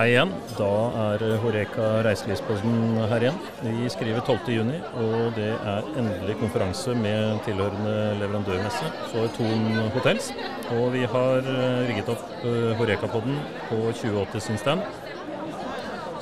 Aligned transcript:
Hei 0.00 0.14
igjen. 0.14 0.30
Da 0.56 0.66
er 0.96 1.22
Horeka 1.42 1.86
Reiselivspodden 2.06 2.94
her 3.10 3.20
igjen. 3.20 3.40
Vi 3.60 3.88
skriver 3.92 4.22
12.6, 4.24 4.70
og 4.96 5.34
det 5.36 5.50
er 5.52 5.90
endelig 6.00 6.38
konferanse 6.40 6.94
med 6.96 7.42
tilhørende 7.44 8.14
leverandørmesse 8.22 8.88
for 9.10 9.28
Thon 9.36 9.66
Hotels. 9.92 10.30
Og 10.72 10.94
vi 10.94 11.04
har 11.04 11.44
eh, 11.44 11.82
rigget 11.90 12.08
opp 12.14 12.24
eh, 12.48 12.72
Horeka-podden 12.80 13.36
på 13.66 13.82
2080 14.00 14.46
sin 14.46 14.62
stand. 14.64 14.88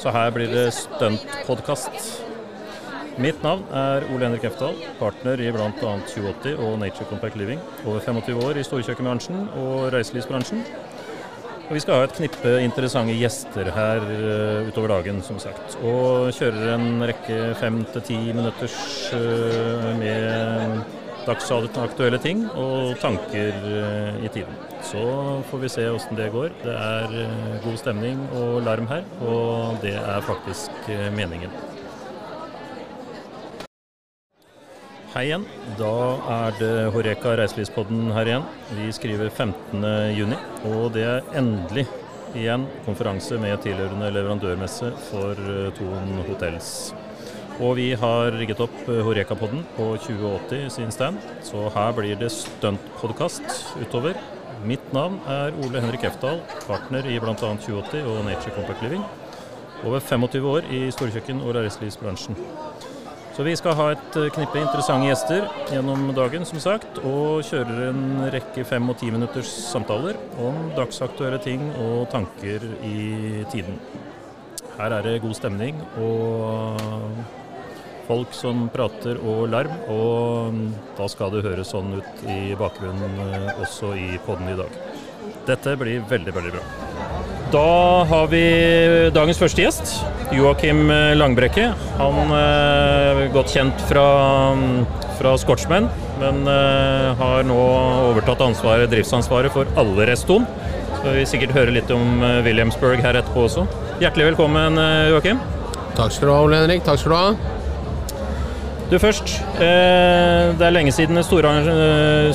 Så 0.02 0.10
her 0.10 0.34
blir 0.34 0.50
det 0.50 0.72
stuntpodkast. 0.74 2.02
Mitt 3.22 3.46
navn 3.46 3.62
er 3.70 4.10
Ole 4.10 4.26
Henrik 4.26 4.50
Eftal, 4.50 4.74
partner 4.98 5.38
i 5.38 5.54
bl.a. 5.54 5.70
2080 5.70 6.58
og 6.58 6.80
Nature 6.82 7.06
Compact 7.12 7.38
Living. 7.38 7.62
Over 7.86 8.02
25 8.02 8.42
år 8.42 8.58
i 8.58 8.66
storkjøkkenbransjen 8.66 9.46
og 9.54 9.92
reiselivsbransjen. 9.94 10.66
Og 11.68 11.74
vi 11.76 11.82
skal 11.84 11.98
ha 12.00 12.04
et 12.06 12.14
knippe 12.16 12.52
interessante 12.64 13.12
gjester 13.12 13.68
her 13.76 14.00
uh, 14.08 14.68
utover 14.70 14.88
dagen, 14.94 15.18
som 15.20 15.36
sagt. 15.42 15.74
Og 15.84 16.30
kjører 16.32 16.70
en 16.78 17.04
rekke 17.04 17.50
fem 17.60 17.82
til 17.92 18.04
ti 18.06 18.16
minutters 18.32 18.78
uh, 19.12 19.90
med 20.00 20.80
dagsaktuelle 21.26 22.22
ting 22.24 22.46
og 22.56 22.96
tanker 23.02 23.52
uh, 23.68 24.16
i 24.24 24.32
tiden. 24.32 24.56
Så 24.88 25.02
får 25.50 25.64
vi 25.66 25.74
se 25.74 25.84
åssen 25.92 26.16
det 26.16 26.30
går. 26.32 26.56
Det 26.64 26.72
er 26.72 27.18
god 27.66 27.76
stemning 27.84 28.22
og 28.40 28.62
larm 28.64 28.88
her, 28.88 29.04
og 29.20 29.76
det 29.84 29.98
er 29.98 30.24
faktisk 30.24 30.88
meningen. 31.18 31.52
Hei 35.18 35.24
igjen. 35.32 35.42
Da 35.74 35.94
er 36.30 36.52
det 36.60 36.74
Horeka 36.94 37.32
Reiselivspodden 37.40 38.12
her 38.14 38.28
igjen. 38.28 38.44
Vi 38.76 38.84
skriver 38.94 39.32
15.6, 39.32 40.36
og 40.68 40.92
det 40.94 41.02
er 41.10 41.32
endelig 41.40 41.82
igjen 42.38 42.68
konferanse 42.84 43.34
med 43.42 43.58
tilhørende 43.64 44.12
leverandørmesse 44.14 44.92
for 45.08 45.42
Thon 45.74 46.22
Hotels. 46.28 46.70
Og 47.58 47.74
vi 47.80 47.88
har 47.98 48.30
rigget 48.38 48.62
opp 48.62 48.78
Horeka-podden 48.86 49.66
på 49.74 49.88
2080 50.06 50.70
sin 50.76 50.94
stand, 50.94 51.18
så 51.42 51.66
her 51.66 51.98
blir 51.98 52.14
det 52.22 52.30
stuntpodkast 52.36 53.74
utover. 53.82 54.14
Mitt 54.62 54.94
navn 54.94 55.18
er 55.26 55.50
Ole 55.64 55.82
Henrik 55.82 56.06
Eftal, 56.06 56.44
partner 56.68 57.10
i 57.10 57.18
bl.a. 57.18 57.34
2080 57.34 58.06
og 58.06 58.22
Nature 58.30 58.54
Compact 58.54 58.86
Living. 58.86 59.02
Over 59.82 59.98
25 59.98 60.52
år 60.54 60.70
i 60.70 60.86
storkjøkken- 60.94 61.42
og 61.42 61.58
reiselivsbransjen. 61.58 62.38
Så 63.38 63.44
vi 63.46 63.52
skal 63.54 63.76
ha 63.78 63.84
et 63.94 64.16
eh, 64.18 64.32
knippe 64.34 64.58
interessante 64.58 65.06
gjester 65.06 65.44
gjennom 65.70 66.08
dagen, 66.10 66.42
som 66.42 66.58
sagt, 66.58 66.96
og 67.06 67.44
kjører 67.46 67.84
en 67.92 68.00
rekke 68.34 68.64
fem- 68.66 68.90
og 68.90 68.98
ti 68.98 69.12
minutters 69.14 69.52
samtaler 69.68 70.18
om 70.42 70.72
dagsaktuelle 70.74 71.38
ting 71.44 71.62
og 71.84 72.08
tanker 72.10 72.66
i 72.82 73.44
tiden. 73.54 73.78
Her 74.74 74.96
er 74.96 75.06
det 75.06 75.20
god 75.22 75.38
stemning 75.38 75.78
og 76.02 76.82
folk 78.10 78.34
som 78.34 78.66
prater 78.74 79.22
og 79.22 79.46
larm, 79.54 79.86
og 79.86 80.58
da 80.98 81.06
skal 81.06 81.30
det 81.36 81.46
høres 81.46 81.70
sånn 81.76 81.94
ut 81.94 82.26
i 82.26 82.56
bakgrunnen 82.58 83.22
eh, 83.28 83.50
også 83.54 83.94
i 84.02 84.16
podden 84.26 84.50
i 84.50 84.58
dag. 84.64 84.82
Dette 85.46 85.78
blir 85.78 86.02
veldig, 86.10 86.34
veldig 86.42 86.56
bra. 86.58 86.87
Da 87.48 88.04
har 88.04 88.26
vi 88.28 88.40
dagens 89.16 89.38
første 89.40 89.62
gjest, 89.62 89.92
Joakim 90.36 90.90
Langbrekke. 91.16 91.70
Han 91.96 92.32
er 92.36 93.20
eh, 93.22 93.30
godt 93.32 93.54
kjent 93.54 93.84
fra, 93.88 94.02
fra 95.16 95.32
Scotsman, 95.40 95.86
men 96.20 96.42
eh, 96.44 97.06
har 97.16 97.46
nå 97.48 97.56
overtatt 98.10 98.42
ansvaret, 98.44 98.90
driftsansvaret 98.92 99.54
for 99.54 99.70
alle 99.80 100.10
restoen. 100.10 100.44
Så 100.98 101.14
vi 101.14 101.24
sikkert 101.30 101.54
høre 101.56 101.72
litt 101.72 101.88
om 101.94 102.20
eh, 102.20 102.42
Williamsburg 102.44 103.00
her 103.00 103.16
etterpå 103.22 103.46
også. 103.46 103.64
Hjertelig 104.02 104.34
velkommen, 104.34 104.76
Joakim. 105.14 105.40
Takk 105.96 106.12
skal 106.12 106.28
du 106.28 106.34
ha, 106.34 106.42
Ole 106.44 106.60
Henrik. 106.60 106.84
Takk 106.84 107.00
skal 107.00 107.14
du 107.14 107.16
ha. 107.16 107.54
Du 108.92 108.98
først. 109.00 109.38
Det 109.58 110.64
er 110.64 110.72
lenge 110.72 110.92
siden 110.96 111.16
det 111.16 111.24
store, 111.24 111.50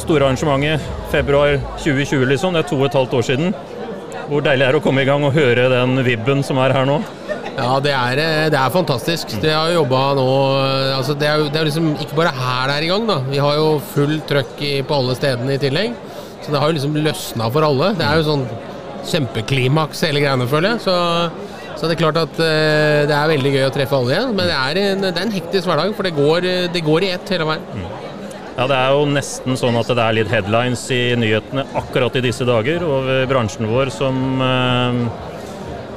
store 0.02 0.26
arrangementet. 0.26 0.90
Februar 1.14 1.56
2020, 1.78 2.28
liksom. 2.34 2.58
Det 2.58 2.66
er 2.66 2.70
to 2.70 2.82
og 2.82 2.90
et 2.90 2.98
halvt 2.98 3.16
år 3.18 3.30
siden. 3.30 3.56
Hvor 4.34 4.42
deilig 4.42 4.66
er 4.66 4.74
det 4.74 4.80
å 4.80 4.82
komme 4.82 5.04
i 5.04 5.06
gang 5.06 5.22
og 5.28 5.36
høre 5.36 5.68
den 5.70 6.00
vibben 6.02 6.40
som 6.42 6.58
er 6.58 6.74
her 6.74 6.88
nå? 6.90 6.96
Ja, 7.54 7.76
det 7.86 7.92
er, 7.94 8.18
eh, 8.18 8.48
det 8.50 8.58
er 8.58 8.72
fantastisk. 8.74 9.36
Det 9.44 9.52
har 9.54 9.70
jobba 9.70 10.00
nå 10.18 10.30
altså 10.96 11.14
det, 11.14 11.28
er, 11.30 11.44
det 11.54 11.60
er 11.60 11.68
liksom 11.68 11.92
ikke 12.02 12.18
bare 12.18 12.32
her 12.34 12.72
det 12.72 12.78
er 12.80 12.86
i 12.88 12.90
gang, 12.90 13.06
da. 13.06 13.20
Vi 13.28 13.42
har 13.44 13.60
jo 13.60 13.68
full 13.92 14.16
trøkk 14.26 14.64
på 14.90 14.98
alle 14.98 15.14
stedene 15.20 15.54
i 15.54 15.62
tillegg. 15.62 15.94
Så 16.42 16.50
det 16.50 16.60
har 16.64 16.72
jo 16.72 16.78
liksom 16.80 16.98
løsna 17.06 17.50
for 17.54 17.68
alle. 17.68 17.92
Det 18.00 18.08
er 18.08 18.20
jo 18.20 18.26
sånn 18.32 18.48
kjempeklimaks 19.12 20.02
hele 20.08 20.24
greiene, 20.24 20.50
føler 20.50 20.74
jeg. 20.74 20.82
Så, 20.88 20.96
så, 21.76 21.86
det 21.86 21.94
er 21.94 22.02
klart 22.02 22.22
at 22.24 22.34
uh, 22.42 23.04
det 23.10 23.14
er 23.14 23.32
veldig 23.36 23.54
gøy 23.54 23.68
å 23.68 23.76
treffe 23.76 24.00
alle 24.00 24.16
igjen. 24.16 24.34
Men 24.34 24.50
det 24.50 24.58
er 24.58 24.82
en, 24.88 25.06
det 25.06 25.14
er 25.14 25.28
en 25.28 25.38
hektisk 25.38 25.70
hverdag, 25.70 25.94
for 25.94 26.10
det 26.10 26.16
går, 26.18 26.50
det 26.74 26.84
går 26.90 27.06
i 27.06 27.14
ett 27.14 27.36
hele 27.36 27.48
veien. 27.54 27.70
Mm. 27.78 28.03
Ja, 28.54 28.68
Det 28.70 28.78
er 28.78 28.92
jo 28.94 29.06
nesten 29.10 29.58
sånn 29.58 29.78
at 29.80 29.90
det 29.90 30.02
er 30.04 30.16
litt 30.20 30.30
headlines 30.30 30.86
i 30.94 31.16
nyhetene 31.18 31.66
akkurat 31.80 32.14
i 32.20 32.22
disse 32.22 32.46
dager 32.46 32.86
over 32.86 33.26
bransjen 33.30 33.66
vår 33.66 33.90
som 33.94 34.20
eh, 34.46 35.00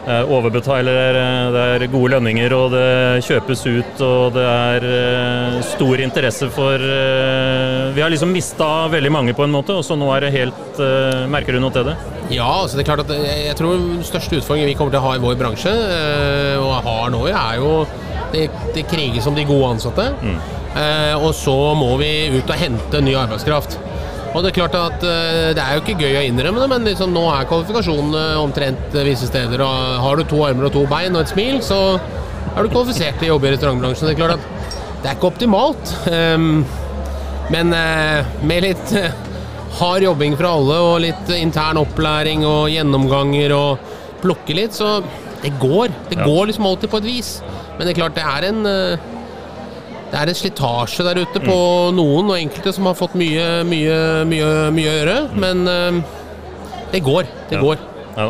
eh 0.06 0.32
overbetaler. 0.32 1.18
Eh, 1.20 1.50
det 1.52 1.64
er 1.74 1.84
gode 1.92 2.14
lønninger, 2.14 2.54
og 2.56 2.72
det 2.72 3.26
kjøpes 3.28 3.66
ut, 3.66 4.00
og 4.00 4.32
det 4.38 4.46
er 4.46 4.88
eh, 4.88 5.60
stor 5.68 6.00
interesse 6.00 6.48
for 6.48 6.80
eh, 6.80 7.92
Vi 7.92 8.00
har 8.00 8.10
liksom 8.14 8.32
mista 8.32 8.88
veldig 8.88 9.12
mange 9.12 9.36
på 9.36 9.44
en 9.44 9.52
måte, 9.52 9.76
og 9.76 9.84
så 9.84 9.98
nå 9.98 10.08
er 10.16 10.24
det 10.24 10.34
helt 10.38 10.80
eh, 10.80 11.28
Merker 11.28 11.52
du 11.52 11.60
noe 11.60 11.76
til 11.76 11.90
det? 11.90 11.98
Ja, 12.32 12.48
altså 12.62 12.80
det 12.80 12.86
er 12.86 12.92
klart 12.94 13.04
at 13.04 13.12
jeg 13.20 13.56
tror 13.60 13.76
den 13.76 14.00
største 14.02 14.40
utfordringen 14.40 14.72
vi 14.72 14.78
kommer 14.80 14.96
til 14.96 15.04
å 15.04 15.10
ha 15.10 15.16
i 15.18 15.24
vår 15.28 15.36
bransje, 15.44 15.76
og 16.56 16.72
har 16.88 17.12
nå, 17.12 17.26
er 17.28 17.60
jo 17.60 17.82
det, 18.32 18.48
det 18.72 18.88
kriges 18.88 19.28
om 19.28 19.36
de 19.36 19.44
gode 19.44 19.76
ansatte. 19.76 20.14
Mm. 20.24 20.55
Eh, 20.76 21.14
og 21.16 21.32
så 21.36 21.54
må 21.78 21.94
vi 22.00 22.10
ut 22.36 22.50
og 22.50 22.60
hente 22.60 23.00
ny 23.04 23.14
arbeidskraft. 23.16 23.78
Og 24.36 24.42
Det 24.44 24.50
er 24.50 24.56
klart 24.58 24.74
at 24.76 25.04
eh, 25.08 25.54
det 25.56 25.62
er 25.62 25.76
jo 25.76 25.82
ikke 25.82 25.96
gøy 26.02 26.18
å 26.20 26.24
innrømme 26.26 26.60
det, 26.60 26.68
men 26.68 26.88
liksom 26.90 27.14
nå 27.14 27.24
er 27.32 27.48
kvalifikasjonene 27.48 28.24
omtrent 28.42 28.96
visse 29.06 29.30
steder. 29.30 29.62
og 29.64 30.02
Har 30.04 30.18
du 30.18 30.26
to 30.28 30.42
armer 30.44 30.68
og 30.68 30.74
to 30.74 30.84
bein 30.90 31.16
og 31.16 31.24
et 31.24 31.32
smil, 31.32 31.62
så 31.64 31.80
er 31.96 32.60
du 32.60 32.72
kvalifisert 32.72 33.16
til 33.16 33.30
å 33.30 33.36
jobbe 33.36 33.48
i 33.48 33.54
restaurantbransjen. 33.54 34.10
Det 34.10 34.16
er 34.16 34.20
klart 34.20 34.36
at 34.36 34.76
det 35.00 35.08
er 35.08 35.16
ikke 35.16 35.30
optimalt. 35.30 35.94
Ehm, 36.12 36.66
men 37.52 37.72
eh, 37.76 38.36
med 38.44 38.66
litt 38.66 38.94
hard 39.80 40.04
jobbing 40.04 40.36
fra 40.36 40.52
alle 40.58 40.78
og 40.82 41.02
litt 41.04 41.32
intern 41.36 41.80
opplæring 41.80 42.44
og 42.48 42.68
gjennomganger 42.72 43.56
og 43.56 43.92
plukke 44.20 44.56
litt, 44.56 44.76
så 44.76 44.98
det 45.40 45.54
går. 45.62 45.92
Det 46.10 46.20
går 46.20 46.48
liksom 46.50 46.68
alltid 46.68 46.92
på 46.92 47.00
et 47.00 47.08
vis. 47.08 47.36
Men 47.76 47.86
det 47.86 47.94
er 47.94 48.02
klart 48.02 48.16
det 48.18 48.24
er 48.24 48.50
en 48.50 48.64
det 50.16 50.22
er 50.22 50.30
en 50.32 50.38
slitasje 50.38 51.04
der 51.04 51.18
ute 51.20 51.40
på 51.44 51.54
mm. 51.54 51.96
noen 51.98 52.30
og 52.32 52.38
enkelte 52.38 52.72
som 52.72 52.86
har 52.88 52.96
fått 52.96 53.16
mye, 53.20 53.60
mye, 53.68 53.96
mye, 54.24 54.46
mye 54.72 54.88
å 54.88 54.94
gjøre. 54.94 55.16
Men 55.36 55.66
uh, 55.68 55.98
det 56.94 57.02
går. 57.04 57.28
Det 57.50 57.58
ja. 57.58 57.64
går. 57.64 57.82
Ja. 58.16 58.28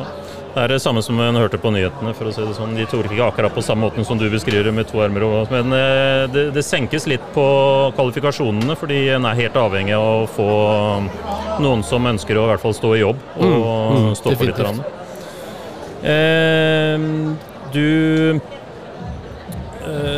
Det 0.57 0.65
er 0.65 0.73
det 0.73 0.79
samme 0.81 1.03
som 1.05 1.21
en 1.21 1.37
hørte 1.37 1.61
på 1.63 1.71
nyhetene. 1.71 2.15
for 2.17 2.27
å 2.27 2.33
si 2.35 2.43
det 2.43 2.57
sånn. 2.57 2.75
De 2.75 2.89
tok 2.91 3.07
ikke 3.07 3.29
akkurat 3.29 3.55
på 3.55 3.63
samme 3.63 3.87
måten 3.87 4.09
som 4.09 4.19
du 4.19 4.25
beskriver 4.33 4.75
med 4.75 4.89
to 4.91 4.99
armer. 5.05 5.29
Men 5.53 5.77
eh, 5.77 6.25
det, 6.33 6.47
det, 6.57 6.65
senkes 6.67 7.07
litt 7.07 7.23
på 7.37 7.47
kvalifikasjonene, 7.95 8.75
fordi 8.81 9.05
en 9.15 9.29
er 9.29 9.39
helt 9.45 9.61
avhengig 9.61 9.95
av 9.95 10.25
å 10.25 10.31
få 10.33 10.51
noen 11.63 11.87
som 11.87 12.09
ønsker 12.11 12.41
å 12.41 12.49
i 12.49 12.51
hvert 12.55 12.65
fall 12.65 12.75
stå 12.75 12.95
i 12.97 13.03
jobb 13.05 13.21
og 13.37 13.47
mm, 13.47 14.01
mm, 14.09 14.11
stå 14.19 14.35
for 14.35 14.51
litt. 14.51 14.83
Eh, 16.17 17.07
du 17.77 17.87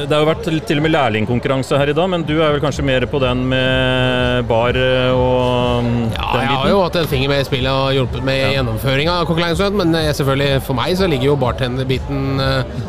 det 0.09 0.15
har 0.15 0.23
jo 0.23 0.29
vært 0.29 0.47
til 0.69 0.79
og 0.81 0.85
med 0.85 0.93
lærlingkonkurranse 0.94 1.79
her 1.81 1.91
i 1.93 1.94
dag, 1.97 2.09
men 2.09 2.23
du 2.25 2.35
er 2.38 2.55
vel 2.55 2.62
kanskje 2.62 2.85
mer 2.87 3.05
på 3.11 3.20
den 3.20 3.43
med 3.50 4.47
bar 4.49 4.76
eh, 4.79 5.11
og 5.12 5.85
mm, 5.85 5.99
Ja, 6.15 6.29
jeg 6.41 6.53
har 6.55 6.70
jo 6.73 6.79
hatt 6.85 6.99
en 7.00 7.11
finger 7.11 7.32
med 7.32 7.43
i 7.43 7.47
spillet 7.49 7.69
og 7.73 7.93
hjulpet 7.97 8.25
med 8.25 8.38
ja. 8.38 8.50
gjennomføringa 8.56 9.19
av 9.20 9.29
konkurransen, 9.29 9.76
men 9.81 9.93
eh, 9.99 10.09
selvfølgelig 10.17 10.62
for 10.67 10.79
meg 10.79 10.94
så 10.99 11.09
ligger 11.11 11.31
jo 11.31 11.37
bartenderbiten 11.41 12.41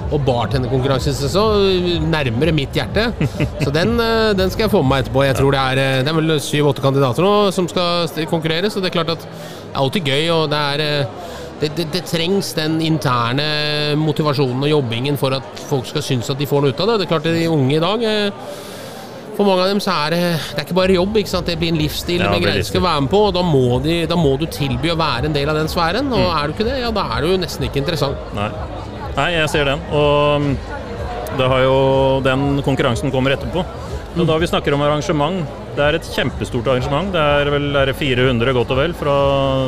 og 0.09 0.23
bartenderkonkurransen 0.27 1.17
så 1.19 1.45
nærmere 2.09 2.53
mitt 2.55 2.75
hjerte. 2.75 3.09
Så 3.63 3.71
den, 3.73 3.97
den, 4.37 4.49
skal 4.51 4.65
jeg 4.65 4.71
få 4.71 4.81
med 4.81 4.89
meg 4.89 5.03
etterpå. 5.03 5.23
Jeg 5.25 5.35
tror 5.37 5.53
det 5.53 5.59
er, 5.59 6.03
det 6.05 6.11
er 6.11 6.17
vel 6.17 6.35
syv-åtte 6.41 6.83
kandidater 6.83 7.25
nå 7.25 7.33
som 7.55 7.67
skal 7.69 8.07
konkurrere, 8.29 8.71
så 8.71 8.81
det 8.81 8.89
er 8.89 8.95
klart 8.95 9.11
at 9.13 9.25
det 9.25 9.73
er 9.73 9.81
alltid 9.83 10.09
gøy, 10.09 10.23
og 10.33 10.47
det 10.51 10.61
er 10.73 10.85
det, 11.59 11.69
det, 11.75 11.85
det, 11.94 12.06
trengs 12.07 12.53
den 12.56 12.79
interne 12.83 13.45
motivasjonen 14.00 14.63
og 14.63 14.71
jobbingen 14.71 15.19
for 15.19 15.35
at 15.35 15.63
folk 15.69 15.88
skal 15.89 16.06
synes 16.06 16.31
at 16.31 16.39
de 16.39 16.47
får 16.47 16.63
noe 16.63 16.73
ut 16.73 16.83
av 16.83 16.91
det. 16.91 16.97
Det 17.01 17.07
er 17.07 17.11
klart 17.11 17.27
at 17.27 17.35
De 17.35 17.47
unge 17.51 17.75
i 17.75 17.81
dag 17.83 18.06
eh, 18.07 18.56
For 19.35 19.47
mange 19.47 19.65
av 19.65 19.71
dem 19.71 19.81
så 19.83 19.95
er 20.06 20.15
det, 20.15 20.21
det 20.53 20.61
er 20.61 20.67
ikke 20.67 20.79
bare 20.79 20.95
jobb. 20.95 21.19
ikke 21.19 21.33
sant? 21.33 21.47
Det 21.51 21.57
blir 21.59 21.73
en 21.73 21.81
livsstil 21.81 22.23
ja, 22.23 22.31
de 22.31 22.63
skal 22.67 22.83
være 22.85 23.06
med 23.06 23.11
på. 23.11 23.23
og 23.29 23.35
da 23.35 23.44
må, 23.45 23.79
de, 23.83 24.01
da 24.09 24.19
må, 24.19 24.35
du 24.39 24.47
tilby 24.51 24.94
å 24.94 25.00
være 25.00 25.29
en 25.29 25.35
del 25.35 25.51
av 25.51 25.59
den 25.59 25.71
sfæren. 25.71 26.11
Og 26.11 26.25
mm. 26.25 26.33
er 26.33 26.47
du 26.47 26.56
ikke 26.56 26.67
det, 26.67 26.79
ja 26.83 26.91
da 26.95 27.07
er 27.15 27.27
du 27.27 27.38
nesten 27.39 27.67
ikke 27.67 27.83
interessant. 27.83 28.33
Nei, 28.38 28.50
Nei 29.19 29.29
jeg 29.35 29.51
ser 29.51 29.67
den. 29.67 29.83
Og 29.95 30.50
det 31.39 31.47
har 31.47 31.63
jo 31.63 31.77
den 32.25 32.63
konkurransen 32.65 33.11
kommer 33.13 33.35
etterpå. 33.35 33.63
Og 34.19 34.25
da 34.27 34.35
vi 34.41 34.47
snakker 34.50 34.73
om 34.75 34.81
arrangement, 34.83 35.44
det 35.77 35.83
er 35.85 35.95
et 36.00 36.07
kjempestort 36.15 36.67
arrangement. 36.71 37.11
Det 37.13 37.21
er 37.21 37.51
vel 37.53 37.75
er 37.79 37.91
400 37.95 38.56
godt 38.57 38.73
og 38.73 38.79
vel 38.81 38.95
fra 38.97 39.17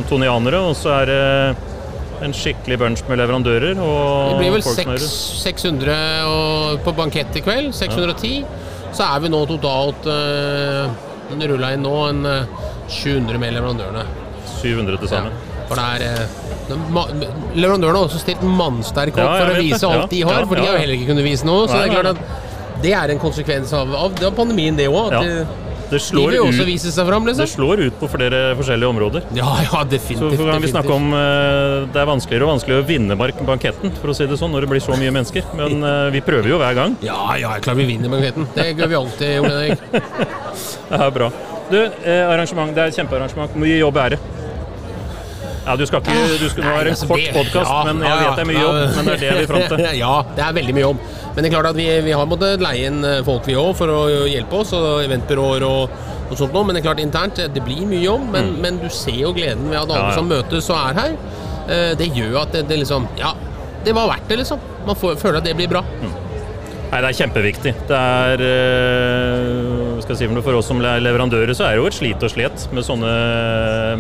tonianere, 0.09 0.63
og 0.71 0.73
så 0.75 0.95
er 1.01 1.11
det 1.11 1.70
En 2.21 2.33
skikkelig 2.37 2.77
bunch 2.81 3.03
med 3.09 3.17
leverandører. 3.21 3.79
Og 3.81 4.31
Det 4.31 4.39
blir 4.41 4.51
vel 4.55 4.65
folk 4.65 4.77
som 4.77 4.91
seks, 4.91 5.05
hører. 5.05 5.45
600 5.45 5.95
og, 6.29 6.81
på 6.85 6.93
bankett 6.97 7.39
i 7.39 7.43
kveld. 7.45 7.71
610. 7.73 8.43
Så 8.91 9.07
er 9.07 9.23
vi 9.23 9.31
nå 9.31 9.39
totalt 9.49 10.09
uh, 10.09 10.91
Den 11.31 11.45
rulla 11.53 11.71
inn 11.73 11.85
nå 11.85 11.95
en 12.09 12.27
uh, 12.27 12.67
700 12.91 13.39
med 13.41 13.55
leverandørene. 13.55 14.05
700 14.59 15.01
til 15.01 15.11
sammen. 15.11 15.39
For 15.71 15.79
det 15.79 16.11
er 16.11 16.27
uh, 16.27 16.37
Leverandørene 17.55 17.97
har 17.97 18.05
også 18.05 18.21
stilt 18.21 18.43
mannsterk 18.45 19.17
opp 19.17 19.25
Ja, 19.25 19.33
for 19.41 19.55
å 19.55 19.57
vise 19.57 19.79
det. 19.81 19.89
alt 19.89 20.03
Ja, 20.03 20.11
de 20.13 20.21
har, 20.27 20.39
ja, 20.43 20.47
for 20.47 20.59
de 20.59 20.67
har 20.67 20.77
jo 20.77 20.83
heller 20.83 20.99
ikke 20.99 21.09
kunnet 21.11 21.27
vise 21.27 21.47
noe. 21.47 21.65
Så 21.67 21.79
det 21.79 21.89
er 21.89 21.95
klart 21.97 22.13
at 22.13 22.79
det 22.81 22.93
er 22.97 23.13
en 23.13 23.19
konsekvens 23.21 23.73
av, 23.77 23.91
av 23.97 24.23
pandemien, 24.37 24.77
det 24.77 24.87
òg. 24.89 25.17
Det 25.91 25.99
slår, 25.99 26.31
de 26.31 26.37
ut, 26.39 26.95
fram, 26.95 27.25
det 27.25 27.33
liksom. 27.33 27.47
slår 27.47 27.83
ut 27.87 27.99
på 27.99 28.07
flere 28.11 28.41
forskjellige 28.55 28.91
områder. 28.93 29.25
Ja, 29.35 29.49
ja, 29.65 29.83
definitivt. 29.83 30.39
Så 30.39 30.47
kan 30.47 30.63
vi 30.63 30.71
snakke 30.71 30.93
om 30.95 31.11
uh, 31.11 31.87
Det 31.91 31.99
er 31.99 32.07
vanskeligere 32.07 32.47
og 32.47 32.53
vanskeligere 32.53 32.85
å 32.85 32.87
vinne 32.87 33.19
banketten, 33.19 33.93
for 33.99 34.13
å 34.13 34.15
si 34.15 34.27
det 34.29 34.39
sånn, 34.39 34.55
når 34.55 34.65
det 34.65 34.71
blir 34.71 34.83
så 34.83 34.95
mye 34.99 35.11
mennesker. 35.11 35.51
Men 35.59 35.83
uh, 35.83 36.07
vi 36.15 36.23
prøver 36.23 36.53
jo 36.53 36.61
hver 36.61 36.77
gang. 36.79 36.95
Ja, 37.03 37.19
ja, 37.35 37.57
jeg 37.57 37.67
klarer 37.67 37.71
klar 37.71 37.79
vi 37.81 37.89
vinner 37.93 38.11
banketten. 38.13 38.47
Det 38.55 38.69
gjør 38.71 38.91
vi 38.93 39.01
alltid, 39.03 39.39
Ole 39.43 39.55
Henrik. 39.57 39.87
Det 40.91 40.99
er 40.99 41.11
bra. 41.15 41.31
Du, 41.71 41.77
eh, 42.03 42.27
arrangement, 42.27 42.73
det 42.75 42.81
er 42.83 42.91
et 42.91 42.97
kjempearrangement. 42.99 43.53
Mye 43.55 43.77
jobb 43.79 43.99
er 44.01 44.15
det? 44.15 44.17
Ja, 45.65 45.75
du 45.77 45.83
skal 45.85 46.01
ikke 46.01 46.13
Du 46.41 46.47
skal, 46.49 46.63
nå 46.65 46.71
er 46.73 46.87
en 46.89 46.95
altså, 46.95 47.07
kort 47.09 47.27
podkast, 47.35 47.73
men 47.87 47.99
jeg 48.05 48.21
vet 48.21 48.39
det 48.39 48.43
er 48.43 48.49
mye 48.49 48.61
jobb. 48.61 48.79
Men 48.95 49.09
det 49.09 49.13
er 49.17 49.19
det 49.21 49.49
vi 49.51 49.59
til. 49.69 49.83
ja, 50.03 50.13
det 50.37 50.45
er 50.45 50.55
veldig 50.57 50.73
mye 50.77 50.85
jobb. 50.87 51.03
Men 51.35 51.37
det 51.37 51.49
er 51.49 51.53
klart 51.53 51.69
at 51.71 51.77
vi, 51.77 51.85
vi 52.07 52.15
har 52.17 52.25
måttet 52.31 52.63
leie 52.65 52.87
inn 52.89 53.03
eh, 53.07 53.19
folk 53.27 53.45
vi 53.47 53.57
òg 53.61 53.75
for 53.77 53.93
å 53.93 53.99
hjelpe 54.27 54.57
oss, 54.63 54.73
og 54.77 55.03
eventbyråer 55.05 55.65
og, 55.67 55.93
og 56.31 56.33
sånt 56.39 56.55
noe. 56.55 56.65
Men 56.67 56.75
det 56.75 56.81
er 56.81 56.87
klart 56.89 57.03
internt, 57.03 57.39
eh, 57.43 57.51
det 57.53 57.63
blir 57.67 57.85
mye 57.87 58.01
jobb. 58.03 58.25
Men, 58.33 58.51
men 58.63 58.81
du 58.81 58.89
ser 58.89 59.19
jo 59.21 59.35
gleden 59.37 59.69
ved 59.69 59.79
at 59.83 59.85
alle 59.85 60.01
Mm. 60.01 60.07
Ja, 60.07 60.09
ja. 60.09 60.17
som 60.17 60.31
møtes 60.31 60.71
og 60.73 60.77
er 60.81 60.99
her. 61.01 61.15
Eh, 61.69 61.91
Det 62.01 62.09
gjør 62.17 62.41
at 62.41 62.57
det, 62.57 62.65
det 62.71 62.81
liksom 62.81 63.05
Ja, 63.21 63.35
det 63.85 63.93
var 63.97 64.09
verdt 64.09 64.27
det, 64.33 64.41
liksom. 64.41 64.59
Man 64.87 64.97
får, 64.97 65.15
føler 65.21 65.37
at 65.43 65.45
det 65.45 65.55
blir 65.59 65.69
bra. 65.69 65.83
Nei, 66.91 66.99
det 66.99 67.07
er 67.07 67.15
kjempeviktig. 67.21 67.71
Det 67.87 67.97
er 68.25 68.41
eh, 68.43 69.80
skal 70.05 70.17
si 70.19 70.27
for, 70.31 70.57
oss 70.57 70.69
som 70.71 70.81
er 70.83 71.01
leverandører, 71.03 71.53
så 71.57 71.67
er 71.67 71.75
det 71.75 71.81
jo 71.81 71.89
et 71.89 71.97
slit 71.97 72.25
og 72.25 72.33
slet 72.33 72.67
med 72.75 72.85
sånne 72.87 73.13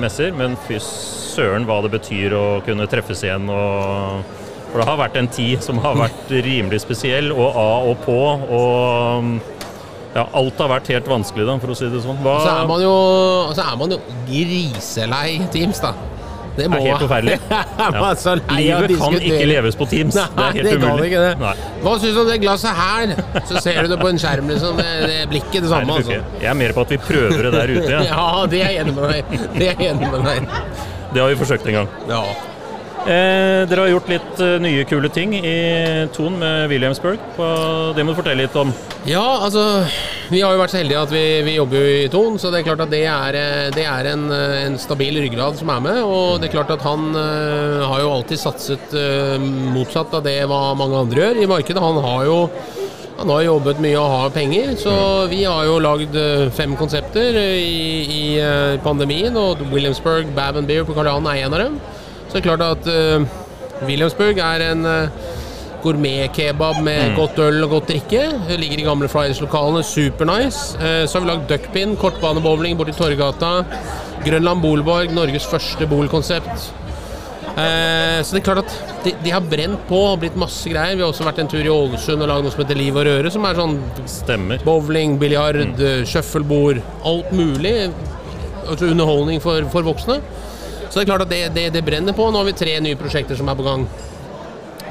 messer. 0.01 0.33
Men 0.37 0.57
fy 0.67 0.79
søren 0.81 1.67
hva 1.69 1.81
det 1.85 1.93
betyr 1.95 2.35
å 2.37 2.45
kunne 2.65 2.89
treffes 2.91 3.23
igjen. 3.25 3.49
Og, 3.51 4.37
for 4.71 4.81
det 4.81 4.87
har 4.87 5.01
vært 5.01 5.17
en 5.19 5.31
tid 5.31 5.63
som 5.65 5.81
har 5.83 5.97
vært 5.99 6.31
rimelig 6.45 6.83
spesiell, 6.85 7.31
og 7.35 7.47
av 7.49 7.89
og 7.91 8.05
på. 8.05 8.19
Og 8.59 9.59
ja, 10.11 10.25
alt 10.25 10.59
har 10.59 10.71
vært 10.73 10.89
helt 10.91 11.07
vanskelig, 11.07 11.45
da, 11.47 11.57
for 11.61 11.71
å 11.71 11.77
si 11.77 11.87
det 11.91 12.01
sånn. 12.03 12.19
Hva 12.23 12.39
så 12.43 12.55
er 12.55 12.83
jo, 12.83 12.95
så 13.55 13.67
er 13.67 13.77
man 13.79 13.95
jo 13.95 14.01
griselei 14.27 15.39
Teams, 15.53 15.79
da. 15.83 15.93
Det 16.55 16.65
er 16.67 16.73
helt 16.83 17.03
forferdelig. 17.05 17.37
Er 17.85 17.95
man 17.95 18.19
så 18.19 18.35
lei 18.35 18.65
av 18.73 18.83
å 18.83 18.87
Livet 18.87 18.99
kan 18.99 19.15
ikke 19.17 19.47
leves 19.47 19.77
på 19.79 19.87
Teams. 19.91 20.17
det 20.17 20.25
er 20.45 20.57
helt 20.57 20.67
det 20.67 20.75
umulig. 20.77 21.07
ikke 21.09 21.23
det. 21.23 21.31
Nei. 21.41 21.53
Hva 21.85 21.95
syns 22.01 22.17
du 22.17 22.21
om 22.23 22.29
det 22.31 22.37
glasset 22.43 22.81
her? 22.81 23.15
Så 23.47 23.63
ser 23.63 23.81
du 23.85 23.93
det 23.93 23.99
på 24.01 24.11
en 24.11 24.21
skjerm, 24.21 24.51
liksom. 24.51 24.77
Det, 24.81 24.89
det 25.07 25.17
det 25.31 25.41
Nei, 25.41 25.71
samme, 25.71 25.87
det 25.87 25.97
altså. 25.97 26.19
Jeg 26.43 26.51
er 26.51 26.59
mer 26.61 26.75
på 26.75 26.85
at 26.85 26.95
vi 26.95 27.01
prøver 27.07 27.47
det 27.47 27.53
der 27.55 27.75
ute. 27.77 27.89
Ja. 27.91 28.01
Ja, 28.11 28.45
det 28.51 28.59
er 28.61 28.73
jeg 28.75 28.83
enig 28.83 28.93
med 28.97 29.11
deg 29.13 29.35
Det 29.55 29.67
er 29.67 29.69
jeg 29.71 29.91
enig 29.93 30.09
med 30.11 30.25
deg 30.27 30.47
Det 31.13 31.21
har 31.21 31.29
vi 31.31 31.37
forsøkt 31.39 31.69
en 31.71 31.79
gang. 31.81 31.93
Ja. 32.09 32.23
Eh, 33.01 33.63
dere 33.65 33.81
har 33.81 33.89
gjort 33.95 34.09
litt 34.11 34.41
eh, 34.45 34.59
nye 34.61 34.83
kule 34.85 35.09
ting 35.09 35.31
i 35.33 36.05
Ton 36.13 36.35
med 36.37 36.67
Williamsburg. 36.69 37.17
Det 37.97 38.03
må 38.05 38.13
du 38.13 38.19
fortelle 38.19 38.43
litt 38.43 38.57
om. 38.61 38.69
ja, 39.09 39.23
altså 39.41 39.63
Vi 40.29 40.43
har 40.43 40.53
jo 40.53 40.59
vært 40.61 40.71
så 40.71 40.77
heldige 40.79 40.99
at 41.01 41.09
vi, 41.11 41.23
vi 41.43 41.55
jobber 41.55 41.81
jo 41.81 41.95
i 42.03 42.11
Ton, 42.13 42.37
så 42.39 42.51
det 42.53 42.59
er 42.61 42.67
klart 42.69 42.83
at 42.85 42.91
det 42.93 43.01
er, 43.09 43.37
eh, 43.39 43.71
det 43.73 43.87
er 43.89 44.11
en, 44.13 44.27
eh, 44.31 44.59
en 44.67 44.77
stabil 44.79 45.17
ryggrad 45.23 45.57
som 45.57 45.71
er 45.73 45.81
med. 45.81 45.97
Og 46.05 46.37
det 46.39 46.47
er 46.49 46.53
klart 46.53 46.75
at 46.75 46.85
han 46.85 47.09
eh, 47.17 47.81
har 47.89 48.03
jo 48.03 48.11
alltid 48.13 48.39
satset 48.39 48.93
eh, 48.93 49.41
motsatt 49.73 50.13
av 50.19 50.21
det 50.27 50.37
hva 50.45 50.61
mange 50.77 51.01
andre 51.01 51.25
gjør 51.25 51.41
i 51.41 51.49
markedet. 51.49 51.81
Han 51.81 51.97
har 52.05 52.29
jo 52.29 52.37
han 53.21 53.29
har 53.29 53.43
jobbet 53.45 53.81
mye 53.83 53.97
og 54.01 54.09
har 54.09 54.29
penger, 54.33 54.71
så 54.81 54.93
vi 55.29 55.43
har 55.43 55.65
jo 55.67 55.75
lagd 55.83 56.15
fem 56.57 56.71
konsepter 56.79 57.35
i, 57.37 58.05
i 58.17 58.23
pandemien. 58.81 59.35
Og 59.37 59.61
Williamsburg 59.69 60.31
Bab 60.33 60.57
and 60.57 60.69
Beer 60.69 60.87
på 60.87 60.95
Karl 60.97 61.11
Johan 61.11 61.29
er 61.29 61.43
en 61.43 61.53
av 61.53 61.61
dem. 61.61 61.75
Så 62.31 62.37
det 62.37 62.45
er 62.45 62.55
klart 62.55 62.63
at 62.63 62.87
uh, 62.87 63.83
Williamsburg 63.83 64.37
er 64.39 64.63
en 64.69 64.85
uh, 64.87 65.31
gourmetkebab 65.83 66.79
med 66.85 67.15
godt 67.17 67.41
øl 67.43 67.65
og 67.65 67.73
godt 67.75 67.89
drikke. 67.91 68.21
Det 68.47 68.59
ligger 68.61 68.79
i 68.79 68.85
gamle 68.87 69.09
Flyers-lokalene. 69.11 69.83
Supernice. 69.83 70.77
Uh, 70.79 71.03
så 71.03 71.17
har 71.17 71.25
vi 71.25 71.31
lagd 71.33 71.49
duckpin, 71.51 71.97
kortbanebowling 71.99 72.79
borti 72.79 72.95
Torgata. 72.95 73.65
Grønland 74.23 74.63
Bolborg, 74.63 75.11
Norges 75.11 75.49
første 75.51 75.87
bolkonsept. 75.91 76.71
Eh, 77.51 78.21
så 78.23 78.31
det 78.31 78.39
er 78.39 78.45
klart 78.45 78.61
at 78.63 79.01
de, 79.03 79.11
de 79.25 79.31
har 79.33 79.43
brent 79.43 79.81
på 79.89 79.97
og 80.11 80.21
blitt 80.21 80.37
masse 80.39 80.69
greier. 80.71 80.95
Vi 80.95 81.03
har 81.03 81.11
også 81.11 81.25
vært 81.27 81.41
en 81.43 81.49
tur 81.51 81.63
i 81.63 81.71
Ålesund 81.73 82.23
og 82.23 82.29
lagd 82.29 82.45
noe 82.45 82.53
som 82.53 82.63
heter 82.63 82.79
Liv 82.79 82.95
og 82.95 83.07
røre, 83.07 83.31
som 83.33 83.47
er 83.47 83.59
sånn 83.59 83.75
Stemmer. 84.09 84.63
bowling, 84.63 85.17
biljard, 85.19 85.59
mm. 85.73 86.05
shufflebord, 86.07 86.79
alt 87.07 87.33
mulig. 87.35 87.75
Altså 88.61 88.91
underholdning 88.93 89.43
for, 89.43 89.67
for 89.73 89.83
voksne. 89.89 90.21
Så 90.91 90.99
det 90.99 91.05
er 91.05 91.07
klart 91.13 91.21
at 91.23 91.29
det, 91.31 91.41
det, 91.55 91.69
det 91.71 91.81
brenner 91.87 92.13
på. 92.13 92.25
Nå 92.31 92.41
har 92.41 92.47
vi 92.49 92.53
tre 92.59 92.73
nye 92.83 92.97
prosjekter 92.99 93.37
som 93.39 93.47
er 93.47 93.55
på 93.55 93.63
gang. 93.63 93.85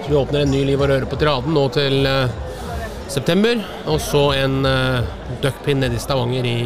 Så 0.01 0.07
vi 0.09 0.17
åpner 0.17 0.47
en 0.47 0.55
ny 0.55 0.63
Liv 0.65 0.81
og 0.81 0.89
røre 0.89 1.09
på 1.09 1.19
Tiraden 1.21 1.53
nå 1.53 1.67
til 1.75 2.07
uh, 2.09 2.31
september. 3.13 3.61
Og 3.93 4.01
så 4.01 4.23
en 4.39 4.63
uh, 4.65 5.05
duckpin 5.45 5.85
nede 5.85 5.99
i 5.99 6.01
Stavanger 6.01 6.49
i 6.49 6.57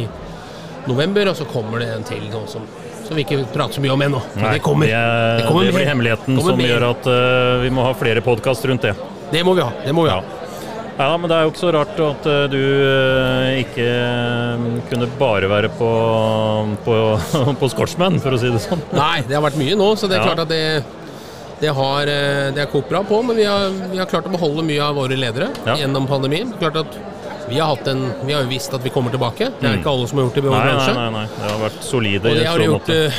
november. 0.87 1.33
Og 1.33 1.35
så 1.35 1.49
kommer 1.51 1.83
det 1.83 1.89
en 1.97 2.07
til 2.07 2.23
nå 2.31 2.45
som, 2.47 2.63
som 3.03 3.19
vi 3.19 3.25
ikke 3.27 3.41
prater 3.51 3.75
så 3.75 3.83
mye 3.83 3.91
om 3.97 4.05
ennå. 4.07 4.23
Men 4.37 4.47
det 4.55 4.63
kommer. 4.63 4.87
det, 4.87 5.03
Det 5.41 5.51
kommer 5.51 5.67
det 5.67 5.75
blir 5.81 5.91
hemmeligheten 5.91 6.39
Kommer 6.39 6.55
som 6.55 6.63
mer. 6.63 6.71
gjør 6.71 6.87
at 6.93 7.11
uh, 7.11 7.59
vi 7.65 7.75
må 7.75 7.89
ha 7.89 7.91
flere 8.05 8.23
podkast 8.23 8.71
rundt 8.71 8.87
det. 8.87 8.95
Det 9.35 9.43
må 9.43 9.57
vi 9.59 9.67
ha. 9.67 9.71
Det 9.83 9.91
må 9.99 10.07
vi 10.07 10.15
ha. 10.15 10.21
Ja, 10.23 10.44
men 10.97 11.27
det 11.27 11.35
er 11.35 11.43
jo 11.43 11.49
ikke 11.51 11.59
så 11.59 11.71
rart 11.75 11.97
at 11.99 12.27
eh, 12.31 12.43
du 12.47 12.59
eh, 12.59 13.61
ikke 13.65 13.85
eh, 13.85 14.67
kunne 14.89 15.07
bare 15.19 15.49
være 15.51 15.69
på, 15.75 15.89
på, 16.85 16.95
på 17.59 17.69
Scotsman, 17.73 18.19
for 18.23 18.35
å 18.35 18.39
si 18.39 18.51
det 18.53 18.61
sånn. 18.63 18.79
Nei, 18.95 19.17
det 19.27 19.35
har 19.35 19.43
vært 19.43 19.59
mye 19.59 19.75
nå, 19.79 19.89
så 19.99 20.07
det 20.07 20.15
er 20.19 20.23
Ja. 20.23 20.29
klart 20.31 20.45
at 20.45 20.53
det, 20.53 20.61
det 21.59 21.73
har 21.75 22.05
det 22.55 22.63
er 22.63 22.71
kokt 22.71 22.87
bra 22.91 23.03
på. 23.07 23.19
Men 23.27 23.35
vi 23.39 23.43
har, 23.47 23.67
vi 23.91 23.99
har 23.99 24.07
klart 24.11 24.29
å 24.29 24.31
beholde 24.37 24.63
mye 24.67 24.81
av 24.87 24.95
våre 24.95 25.17
ledere 25.19 25.49
Ja. 25.65 25.75
gjennom 25.83 26.07
pandemien. 26.07 26.53
Klart 26.61 26.79
at 26.85 26.97
vi 27.49 27.59
har, 27.59 27.75
hatt 27.75 27.87
en, 27.91 28.05
vi 28.25 28.33
har 28.33 28.41
jo 28.47 28.49
visst 28.49 28.73
at 28.73 28.81
vi 28.83 28.89
kommer 28.89 29.11
tilbake. 29.13 29.51
Det 29.59 29.67
er 29.67 29.75
Mm. 29.75 29.81
ikke 29.83 29.91
alle 29.91 30.07
som 30.07 30.17
har 30.17 30.25
gjort 30.29 30.35
det 30.39 30.43
i 30.43 30.47
vår 30.47 30.55
Nei, 30.55 30.63
nei, 30.63 30.71
bransje. 30.71 30.95
nei, 30.95 31.09
nei. 31.11 31.25
Det 31.35 31.51
har 31.51 31.59
vært 31.69 31.83
solide 31.83 32.31
Og 32.31 32.39
det 32.39 32.47
har 32.47 32.63
gjort 32.69 32.85
det 32.87 33.13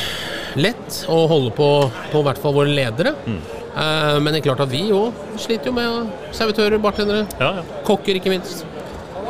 lett 0.57 0.97
å 1.13 1.19
holde 1.29 1.51
på 1.53 1.69
på 2.11 2.19
i 2.19 2.25
hvert 2.25 2.41
fall 2.41 2.53
våre 2.57 2.73
ledere. 2.73 3.13
Mm. 3.29 3.39
Eh, 3.77 4.17
men 4.19 4.33
det 4.33 4.41
er 4.41 4.47
klart 4.47 4.63
at 4.65 4.71
vi 4.73 4.87
òg 4.95 5.13
sliter 5.37 5.69
jo 5.69 5.75
med 5.77 6.09
servitører, 6.35 6.81
bartendere, 6.81 7.27
Ja, 7.37 7.59
ja. 7.59 7.65
kokker 7.85 8.17
ikke 8.17 8.33
minst. 8.33 8.65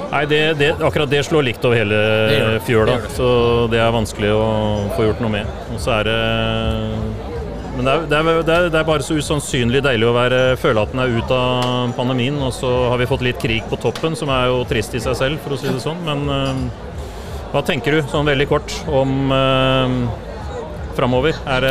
Nei, 0.08 0.24
det, 0.30 0.42
det, 0.56 0.70
akkurat 0.80 1.10
det 1.12 1.25
slår 1.27 1.44
likt 1.44 1.66
over 1.68 1.75
hele 1.75 1.98
Det 2.32 2.60
fjøla, 2.63 2.94
Det 3.04 3.16
så 3.18 3.30
det 3.68 3.82
er 3.84 3.89
vanskelig 3.92 4.30
å 4.32 4.46
få 4.96 5.10
gjort 5.10 5.24
noe 5.24 5.34
med. 5.34 5.50
Og 5.75 5.82
så 5.84 5.98
er 5.98 6.08
det 6.08 6.20
Men 7.75 7.89
det 7.89 8.16
er, 8.16 8.30
er, 8.39 8.70
er, 8.72 8.86
bare 8.88 9.04
så 9.04 9.18
usannsynlig 9.20 9.84
deilig 9.84 10.08
å 10.08 10.16
være, 10.16 10.39
føle 10.62 10.82
at 10.82 10.94
den 10.96 11.04
er 11.04 11.12
ute 11.12 11.36
av 11.36 11.92
pandemien. 12.00 12.39
Og 12.39 12.56
så 12.56 12.72
har 12.88 13.01
vi 13.01 13.10
fått 13.10 13.25
litt 13.27 13.42
krig 13.42 13.68
på 13.68 13.82
toppen, 13.84 14.16
som 14.16 14.32
er 14.34 14.48
jo 14.48 14.63
trist 14.70 14.96
i 14.96 15.04
seg 15.04 15.20
selv, 15.20 15.44
for 15.44 15.58
å 15.58 15.60
si 15.60 15.68
det 15.68 15.84
sånn. 15.84 16.00
Men 16.08 16.24
eh, 16.32 16.63
hva 17.51 17.66
tenker 17.68 18.00
du, 18.00 18.01
sånn 18.10 18.32
veldig 18.32 18.48
kort, 18.50 18.74
om 18.88 19.30
uh, 19.32 20.26
framover? 20.98 21.38
Er 21.48 21.66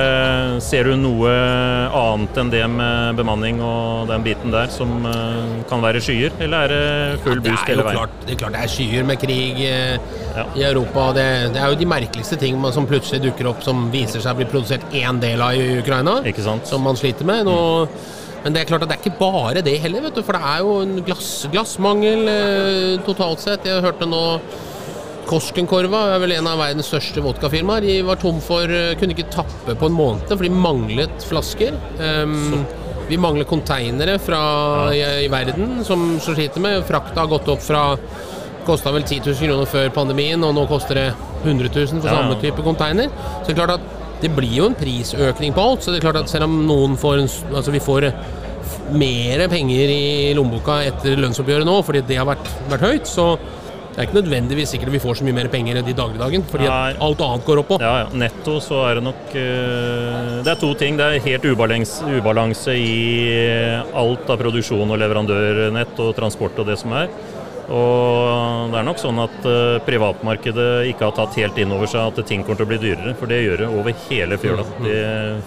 Ser 0.62 0.86
du 0.88 0.94
noe 0.98 1.30
annet 1.96 2.38
enn 2.40 2.50
det 2.52 2.62
med 2.70 3.18
bemanning 3.18 3.58
og 3.64 4.06
den 4.10 4.22
biten 4.24 4.54
der 4.54 4.70
som 4.72 5.04
eh, 5.10 5.56
kan 5.70 5.82
være 5.84 6.00
skyer, 6.04 6.34
eller 6.42 6.66
er 6.66 6.72
det 6.72 7.20
full 7.26 7.40
det 7.42 7.50
boost 7.50 7.66
er 7.66 7.72
hele 7.74 7.84
veien? 7.86 7.98
klart 7.98 8.16
det 8.26 8.36
er 8.36 8.40
klart 8.44 8.56
det 8.56 8.62
er 8.64 8.72
skyer 8.76 9.06
med 9.10 9.20
krig 9.22 9.62
eh, 9.66 9.96
Ja. 10.36 10.44
i 10.54 10.62
Europa. 10.68 11.08
Det, 11.16 11.26
det 11.54 11.62
er 11.62 11.72
jo 11.72 11.78
de 11.80 11.86
merkeligste 11.88 12.36
ting 12.40 12.58
man, 12.60 12.72
som 12.76 12.86
plutselig 12.88 13.22
dukker 13.24 13.48
opp 13.52 13.62
som 13.64 13.86
viser 13.92 14.20
seg 14.20 14.34
å 14.36 14.40
bli 14.42 14.48
produsert 14.52 14.84
én 14.92 15.18
del 15.22 15.40
av 15.40 15.56
i 15.56 15.78
Ukraina. 15.80 16.18
Som 16.68 16.84
man 16.84 16.98
sliter 17.00 17.24
med. 17.24 17.46
Nå, 17.48 17.56
men 18.44 18.52
det 18.54 18.60
er 18.62 18.68
klart 18.68 18.84
at 18.84 18.90
det 18.92 18.98
er 18.98 19.04
ikke 19.08 19.18
bare 19.18 19.62
det 19.64 19.78
heller, 19.82 20.04
vet 20.04 20.18
du, 20.18 20.22
for 20.22 20.36
det 20.36 20.42
er 20.44 20.60
jo 20.62 20.74
en 20.84 20.92
glass, 21.08 21.30
glassmangel 21.50 22.28
eh, 22.30 23.00
totalt 23.08 23.40
sett. 23.42 23.64
Jeg 23.66 23.80
hørte 23.82 24.06
nå 24.06 24.20
Koskenkorva 25.26 26.02
er 26.14 26.20
vel 26.22 26.36
en 26.36 26.48
av 26.50 26.60
verdens 26.60 26.88
største 26.90 27.22
vodkafirmaer. 27.24 27.82
De 27.82 27.96
var 28.06 28.20
tom 28.22 28.38
for 28.44 28.70
eh, 28.70 28.94
Kunne 29.00 29.16
ikke 29.16 29.30
tappe 29.34 29.74
på 29.74 29.88
en 29.90 29.96
måned, 29.96 30.26
for 30.30 30.46
de 30.46 30.52
manglet 30.52 31.26
flasker. 31.26 31.74
Um, 31.98 32.62
vi 33.10 33.18
mangler 33.22 33.46
konteinere 33.46 34.16
fra, 34.22 34.40
i, 34.94 35.02
i 35.26 35.30
verden 35.30 35.80
som 35.86 36.08
sliter 36.22 36.62
med. 36.62 36.84
Frakta 36.86 37.22
har 37.24 37.30
gått 37.30 37.50
opp 37.50 37.62
fra 37.62 37.88
Kosta 38.66 38.90
vel 38.90 39.04
10 39.06 39.20
000 39.28 39.36
kroner 39.46 39.68
før 39.70 39.92
pandemien, 39.94 40.42
og 40.42 40.54
nå 40.56 40.64
koster 40.66 40.98
det 40.98 41.06
100 41.44 41.70
000 41.70 42.00
for 42.00 42.10
samme 42.10 42.38
type 42.42 42.64
konteiner. 42.66 43.12
Så 43.38 43.52
det 43.52 43.54
er 43.54 43.60
klart 43.60 43.76
at 43.76 43.92
det 44.22 44.32
blir 44.34 44.56
jo 44.58 44.70
en 44.70 44.78
prisøkning 44.78 45.54
på 45.54 45.62
alt. 45.62 45.84
Så 45.84 45.92
det 45.92 46.00
er 46.00 46.08
klart 46.08 46.18
at 46.22 46.32
selv 46.32 46.48
om 46.48 46.56
noen 46.66 46.96
får 46.98 47.22
en, 47.22 47.30
Altså 47.52 47.74
vi 47.74 47.82
får 47.82 48.08
eh, 48.08 48.18
mer 48.96 49.46
penger 49.52 49.92
i 49.92 50.34
lommeboka 50.34 50.80
etter 50.88 51.18
lønnsoppgjøret 51.20 51.68
nå, 51.68 51.78
fordi 51.86 52.02
det 52.08 52.18
har 52.18 52.26
vært, 52.28 52.50
vært 52.72 52.86
høyt, 52.86 53.10
så 53.10 53.28
Det 53.96 54.02
er 54.02 54.08
ikke 54.10 54.18
nødvendigvis 54.18 54.74
sikkert 54.74 54.90
vi 54.92 54.98
får 55.00 55.14
så 55.16 55.24
mye 55.24 55.32
mer 55.38 55.46
penger 55.48 55.78
i 55.80 55.94
dagligdagen, 55.96 56.42
fordi 56.50 56.66
alt 56.68 57.22
annet 57.24 57.46
går 57.48 57.60
opp 57.62 57.70
på. 57.70 57.78
Ja, 57.80 57.94
ja. 58.02 58.10
Netto 58.12 58.58
så 58.60 58.82
er 58.90 58.98
det 58.98 59.04
nok 59.06 59.32
eh, 59.40 60.42
Det 60.44 60.52
er 60.52 60.58
to 60.60 60.74
ting. 60.76 60.98
Det 61.00 61.06
er 61.06 61.24
helt 61.24 61.46
ubalanse, 61.48 62.04
ubalanse 62.18 62.74
i 62.76 62.92
alt 63.96 64.28
av 64.28 64.36
produksjon 64.42 64.92
og 64.92 65.00
leverandørnett 65.00 65.96
og 66.04 66.12
transport 66.18 66.60
og 66.60 66.68
det 66.68 66.76
som 66.82 66.92
er. 66.92 67.08
Og 67.72 68.68
det 68.70 68.78
er 68.78 68.84
nok 68.86 69.00
sånn 69.00 69.16
at 69.24 69.46
eh, 69.48 69.78
privatmarkedet 69.88 70.68
ikke 70.92 71.08
har 71.08 71.16
tatt 71.16 71.40
helt 71.40 71.56
inn 71.64 71.72
over 71.74 71.88
seg 71.90 72.12
at 72.12 72.20
ting 72.28 72.44
kommer 72.44 72.60
til 72.60 72.68
å 72.68 72.72
bli 72.74 72.82
dyrere, 72.84 73.14
for 73.18 73.32
det 73.32 73.40
gjør 73.46 73.64
det 73.64 73.70
over 73.80 73.96
hele 74.10 74.38
fjøla. 74.44 74.66
Det, 74.84 75.00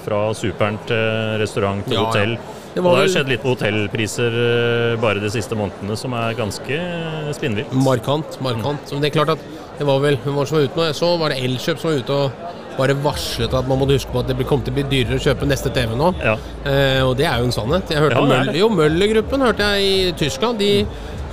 fra 0.07 0.23
superen 0.35 0.81
til 0.89 1.37
restaurant 1.45 1.85
til 1.85 1.95
Ja, 1.95 2.01
ja. 2.01 2.07
hotell. 2.09 2.33
Det 2.33 2.58
Det, 2.73 2.83
var 2.83 2.93
det 2.93 2.99
har 2.99 3.07
jo 3.07 3.13
skjedd 3.15 3.31
litt 3.31 3.41
på 3.43 3.53
hotellpriser 3.55 4.37
eh, 4.43 4.99
bare 5.01 5.23
de 5.23 5.31
siste 5.33 5.57
månedene, 5.57 5.97
som 5.97 6.13
er 6.17 6.37
ganske 6.37 6.77
eh, 6.77 7.31
spinnvilt. 7.35 7.73
Markant, 7.73 8.37
markant. 8.45 8.93
Men 8.93 9.03
det 9.03 9.11
er 9.11 9.17
klart 9.17 9.33
at 9.35 9.49
det 9.79 9.87
var 9.87 10.01
vel 10.03 10.19
hvem 10.23 10.37
var 10.37 10.49
som 10.49 10.59
var 10.59 10.69
ute 10.69 10.77
nå? 10.79 10.87
Jeg 10.89 10.97
så 10.99 11.11
var 11.19 11.33
det 11.33 11.43
Elkjøp 11.47 11.81
som 11.81 11.89
var 11.89 12.01
ute 12.03 12.17
og 12.19 12.47
bare 12.79 12.95
varslet 13.03 13.53
at 13.55 13.67
man 13.67 13.79
måtte 13.81 13.97
huske 13.97 14.13
på 14.13 14.21
at 14.21 14.29
det 14.29 14.37
kom 14.39 14.47
kommer 14.49 14.67
til 14.67 14.73
å 14.73 14.77
bli 14.77 14.85
dyrere 14.91 15.19
å 15.19 15.23
kjøpe 15.23 15.47
neste 15.49 15.71
TV 15.75 15.95
nå. 15.99 16.11
Ja. 16.23 16.35
Eh, 16.63 17.01
og 17.03 17.15
det 17.19 17.27
er 17.27 17.41
jo 17.41 17.49
en 17.49 17.55
sannhet. 17.55 17.91
Jeg 17.91 18.03
hørte 18.05 18.19
Ja, 18.19 18.25
er 18.25 18.33
Møller, 18.33 18.59
jo, 18.59 18.69
Møller-gruppen 18.75 19.47
hørte 19.47 19.71
jeg 19.73 19.89
i 19.89 20.13
Tyskland. 20.19 20.61
De 20.61 20.85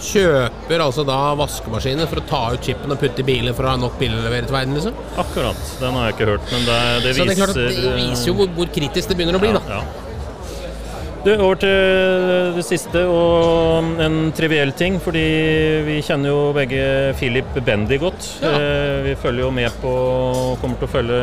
kjøper 0.07 0.83
altså 0.85 1.07
da 1.09 1.19
vaskemaskiner 1.39 2.09
for 2.11 2.21
å 2.21 2.27
ta 2.29 2.41
ut 2.55 2.67
chipen 2.67 2.93
og 2.93 3.01
putte 3.01 3.23
i 3.23 3.27
bilen 3.27 3.57
for 3.57 3.67
å 3.67 3.75
ha 3.75 3.81
nok 3.81 3.97
biler 4.01 4.27
levert 4.27 4.51
til 4.51 4.57
verden, 4.59 4.75
liksom. 4.77 4.99
Akkurat. 5.23 5.63
Den 5.81 5.97
har 5.97 6.11
jeg 6.11 6.17
ikke 6.19 6.33
hørt, 6.35 6.51
men 6.53 6.67
det, 6.69 6.81
det 7.05 7.15
Så 7.17 7.29
det 7.29 7.37
er 7.37 7.41
klart 7.41 7.55
at 7.55 7.63
det 7.63 7.95
viser 7.97 8.33
jo 8.33 8.37
hvor, 8.41 8.51
hvor 8.59 8.75
kritisk 8.75 9.13
det 9.13 9.19
begynner 9.21 9.39
å 9.39 9.45
bli, 9.47 9.55
da. 9.57 9.65
Ja, 9.71 9.81
ja. 9.85 10.06
Du, 11.27 11.33
over 11.43 11.57
til 11.59 12.53
det 12.55 12.63
siste 12.63 13.01
og 13.11 13.97
en 13.99 14.29
triviell 14.37 14.71
ting. 14.79 15.01
Fordi 15.03 15.25
vi 15.87 15.97
kjenner 16.07 16.31
jo 16.31 16.53
begge 16.55 16.85
Philip 17.19 17.57
Bendy 17.67 17.99
godt. 17.99 18.29
Ja. 18.45 18.53
Eh, 18.55 19.01
Vi 19.07 19.15
følger 19.23 19.43
jo 19.45 19.51
med 19.55 19.75
på 19.83 19.91
og 19.91 20.61
kommer 20.63 20.79
til 20.79 20.87
å 20.87 20.93
følge 20.93 21.19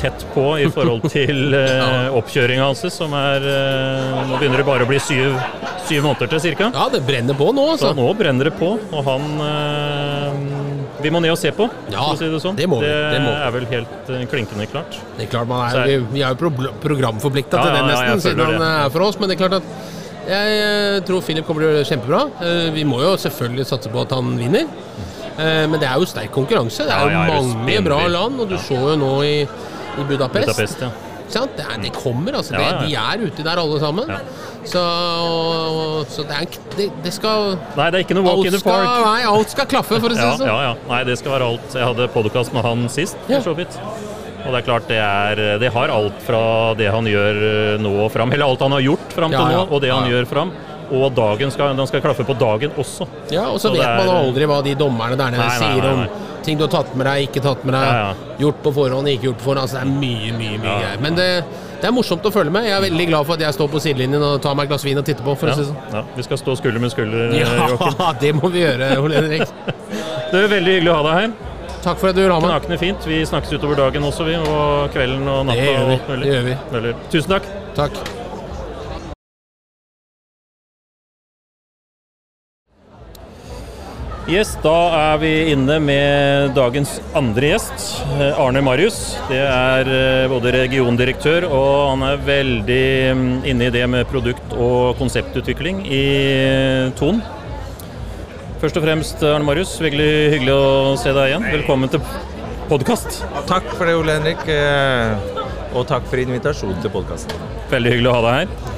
tett 0.00 0.24
på 0.34 0.44
i 0.62 0.66
forhold 0.74 1.06
til 1.14 1.54
eh, 1.54 2.10
oppkjøringa 2.18 2.66
hans, 2.66 2.82
som 2.94 3.14
er 3.18 3.46
eh, 3.46 4.18
Nå 4.28 4.40
begynner 4.40 4.58
det 4.62 4.66
bare 4.66 4.86
å 4.86 4.90
bli 4.90 4.98
syv, 5.02 5.38
syv 5.86 6.02
måneder 6.08 6.34
til 6.34 6.58
ca. 6.58 6.70
Ja, 6.74 6.88
det 6.92 7.04
brenner 7.06 7.38
på 7.38 7.52
nå, 7.54 7.68
Så 7.78 7.92
altså. 7.92 7.94
nå 7.98 8.10
brenner 8.18 8.50
det 8.50 8.56
på, 8.58 8.74
og 8.90 9.06
han 9.06 9.30
Vi 11.04 11.10
må 11.12 11.20
ned 11.22 11.34
og 11.34 11.38
se 11.40 11.50
på, 11.52 11.66
Ja, 11.92 12.00
for 12.00 12.14
å 12.14 12.18
si 12.22 12.28
det 12.32 12.40
sånn. 12.42 12.56
det 12.56 12.66
må 12.72 12.78
vi, 12.82 12.88
det 12.88 13.20
må 13.22 13.32
er 13.36 13.50
vel 13.54 13.66
helt 13.70 14.08
eh, 14.14 14.22
klinkende 14.30 14.66
klart. 14.72 14.96
Det 15.18 15.26
er 15.26 15.30
klart 15.34 15.50
man 15.50 15.66
er, 15.68 15.76
er- 15.82 15.90
vi, 15.90 15.98
vi 16.16 16.22
er 16.24 16.32
jo 16.32 16.40
pro 16.40 16.50
programforplikta 16.82 17.60
Ja, 17.60 17.64
til 17.68 17.76
det 17.76 17.84
nesten, 17.90 18.08
ja, 18.14 18.22
siden 18.24 18.44
han 18.48 18.64
er 18.70 18.90
for 18.94 19.04
oss. 19.06 19.20
Men 19.20 19.28
det 19.30 19.36
er 19.36 19.42
klart 19.46 19.58
at 19.60 19.68
jeg 20.24 20.58
eh, 20.64 20.98
tror 21.04 21.20
Philip 21.26 21.44
kommer 21.46 21.60
til 21.60 21.68
å 21.68 21.72
gjøre 21.74 21.82
det 21.84 21.88
kjempebra. 21.92 22.22
Eh, 22.40 22.68
Vi 22.78 22.84
må 22.88 23.02
jo 23.04 23.14
selvfølgelig 23.20 23.66
satse 23.68 23.92
på 23.92 24.00
at 24.06 24.14
han 24.16 24.32
vinner. 24.40 24.64
Eh, 25.36 25.66
Men 25.68 25.76
det 25.82 25.88
er 25.90 25.98
jo 26.00 26.06
sterk 26.08 26.30
konkurranse. 26.32 26.86
Det 26.88 26.94
er 26.94 27.12
jo 27.12 27.42
mange 27.52 27.80
bra 27.84 28.00
land, 28.08 28.40
og 28.40 28.48
du 28.48 28.56
så 28.56 28.78
jo 28.80 28.94
nå 28.96 29.10
i, 29.28 29.34
i 29.44 30.06
Budapest. 30.08 30.48
Budapest? 30.48 30.86
Det, 31.32 31.64
er, 31.64 31.78
det 31.82 31.90
kommer, 31.96 32.36
altså. 32.38 32.52
Det, 32.54 32.88
de 32.88 32.94
er 33.00 33.22
ute 33.26 33.42
der 33.46 33.58
alle 33.62 33.78
sammen. 33.80 34.10
Så, 34.64 34.82
så 36.08 36.24
det, 36.28 36.36
er, 36.40 36.58
det, 36.76 36.86
det 37.04 37.12
skal 37.16 37.54
Nei, 37.76 37.88
det 37.92 37.98
er 37.98 38.04
ikke 38.06 38.16
noe 38.18 38.26
walk 38.28 38.46
in 38.48 38.54
the 38.54 38.60
skal, 38.62 38.84
park. 38.84 39.04
nei, 39.04 39.24
alt 39.28 39.52
skal 39.52 39.68
klaffe, 39.70 39.98
for 40.00 40.12
å 40.12 40.16
si 40.16 40.22
Ja, 40.22 40.30
det 40.30 40.40
sånn. 40.40 40.50
ja, 40.50 40.58
ja. 40.70 40.74
Nei, 40.90 41.00
det 41.08 41.16
skal 41.20 41.34
være 41.36 41.48
alt. 41.52 41.74
Jeg 41.76 41.88
hadde 41.90 42.08
podkast 42.14 42.54
med 42.56 42.64
han 42.66 42.84
sist, 42.92 43.18
for 43.28 43.44
så 43.48 43.54
vidt. 43.58 43.78
Og 44.44 44.52
det 44.52 44.58
er 44.60 44.66
klart, 44.66 44.86
det, 44.90 44.98
er, 45.00 45.42
det 45.62 45.70
har 45.72 45.92
alt 45.94 46.20
fra 46.26 46.40
det 46.76 46.90
han 46.92 47.06
gjør 47.08 47.38
eh, 47.48 47.74
nå 47.80 47.94
og 48.04 48.10
fram, 48.12 48.32
eller 48.36 48.44
alt 48.50 48.60
han 48.66 48.74
har 48.76 48.84
gjort 48.84 49.14
fram 49.16 49.32
til 49.32 49.40
Ja, 49.40 49.50
ja. 49.54 49.62
nå, 49.64 49.66
og 49.72 49.80
det 49.84 49.92
han 49.94 50.04
Ja, 50.10 50.18
gjør 50.18 50.28
fram. 50.34 50.52
Og 50.94 51.06
dagen 51.16 51.50
skal, 51.50 51.72
den 51.78 51.88
skal 51.88 52.02
klaffe 52.04 52.26
på 52.28 52.36
dagen 52.36 52.74
også. 52.78 53.06
Ja, 53.32 53.46
og 53.48 53.56
så 53.56 53.70
Så 53.70 53.78
vet 53.78 53.86
er- 53.88 54.02
man 54.04 54.12
aldri 54.18 54.44
hva 54.50 54.58
de 54.66 54.74
dommerne 54.76 55.16
der 55.16 55.32
nede 55.32 55.48
sier 55.56 55.88
om. 55.94 56.04
Ting 56.46 56.58
du 56.60 56.64
har 56.66 56.72
tatt 56.72 56.94
med 56.96 57.06
deg, 57.08 57.28
ikke 57.28 57.42
tatt 57.44 57.64
med 57.64 57.74
deg, 57.76 57.86
Ja, 57.88 58.08
ja. 58.10 58.34
gjort 58.44 58.58
på 58.64 58.72
forhånd, 58.76 59.08
ikke 59.12 59.28
gjort 59.30 59.38
på 59.40 59.46
forhånd. 59.48 59.62
Altså, 59.64 59.80
det 59.80 59.86
er 59.86 59.94
mye, 60.00 60.32
mye, 60.38 60.58
mye 60.62 60.74
greier. 60.80 61.00
Men 61.04 61.16
det, 61.18 61.28
det 61.80 61.88
er 61.88 61.94
morsomt 61.96 62.24
å 62.28 62.32
følge 62.34 62.52
med. 62.54 62.68
Jeg 62.68 62.76
er 62.78 62.84
veldig 62.86 63.06
glad 63.10 63.26
for 63.28 63.34
at 63.38 63.44
jeg 63.46 63.56
står 63.58 63.72
på 63.74 63.80
sidelinjen 63.84 64.22
og 64.28 64.36
tar 64.44 64.54
meg 64.58 64.68
et 64.68 64.74
glass 64.74 64.84
vin 64.86 65.00
og 65.00 65.06
titter 65.08 65.24
på, 65.26 65.34
for 65.40 65.50
Ja, 65.50 65.56
å 65.56 65.60
si 65.62 65.66
sånn. 65.70 65.80
ja. 65.96 66.04
Vi 66.18 66.26
skal 66.28 66.40
stå 66.42 66.56
skulder 66.60 66.80
med 66.84 66.92
skulder. 66.94 67.34
Ja, 67.40 68.12
det 68.22 68.34
må 68.38 68.48
vi 68.54 68.62
gjøre, 68.66 68.92
Ole 69.02 69.20
Henrik. 69.22 69.48
Det 70.34 70.40
er 70.42 70.48
veldig 70.50 70.72
hyggelig 70.78 70.90
å 70.90 70.96
ha 70.98 71.02
deg 71.08 71.20
her. 71.20 71.34
Takk 71.84 71.98
for 72.00 72.08
at 72.08 72.16
du 72.16 72.22
vil 72.24 72.32
ha 72.32 72.38
meg. 72.40 72.48
Knakende 72.54 72.78
fint. 72.80 73.04
Vi 73.06 73.20
snakkes 73.28 73.52
utover 73.58 73.76
dagen 73.76 74.06
også, 74.08 74.24
vi. 74.26 74.34
Og 74.40 74.88
kvelden 74.94 75.28
og 75.28 75.44
natta. 75.50 75.60
Det 75.60 75.70
gjør 75.70 75.88
vi, 75.92 75.98
det 76.24 76.30
gjør 76.32 76.86
vi. 76.88 76.94
Tusen 77.12 77.34
takk. 77.36 77.50
Takk. 77.76 78.23
Yes, 84.24 84.54
da 84.64 84.72
er 84.96 85.18
vi 85.20 85.30
inne 85.52 85.74
med 85.84 86.54
dagens 86.56 86.94
andre 87.12 87.50
gjest, 87.50 87.82
eh, 88.16 88.38
Arne 88.40 88.62
Marius. 88.64 89.18
Det 89.28 89.36
er 89.36 89.90
eh, 89.92 90.28
både 90.32 90.54
regiondirektør 90.54 91.44
og 91.50 91.90
han 91.90 92.06
er 92.08 92.22
veldig 92.24 92.86
mm, 93.18 93.26
inne 93.52 93.68
i 93.68 93.74
det 93.74 93.84
med 93.92 94.08
produkt- 94.08 94.54
og 94.56 94.96
konseptutvikling 94.96 95.82
i 95.84 96.04
eh, 96.40 96.94
Ton. 96.96 97.20
Først 98.64 98.80
og 98.80 98.86
fremst, 98.86 99.20
Arne 99.28 99.44
Marius, 99.44 99.76
veldig 99.84 100.12
hyggelig 100.38 100.54
å 100.56 100.94
se 101.02 101.12
deg 101.12 101.34
igjen. 101.34 101.44
Velkommen 101.58 101.92
til 101.92 102.00
podkast. 102.70 103.26
Takk 103.50 103.68
for 103.74 103.84
det, 103.84 103.98
Ole 104.00 104.16
Henrik. 104.16 104.40
Og 105.76 105.84
takk 105.90 106.08
for 106.08 106.24
invitasjonen 106.24 106.80
til 106.80 106.96
podkasten. 106.96 107.44
Veldig 107.74 107.92
hyggelig 107.98 108.14
å 108.14 108.16
ha 108.16 108.24
deg 108.30 108.40
her. 108.40 108.73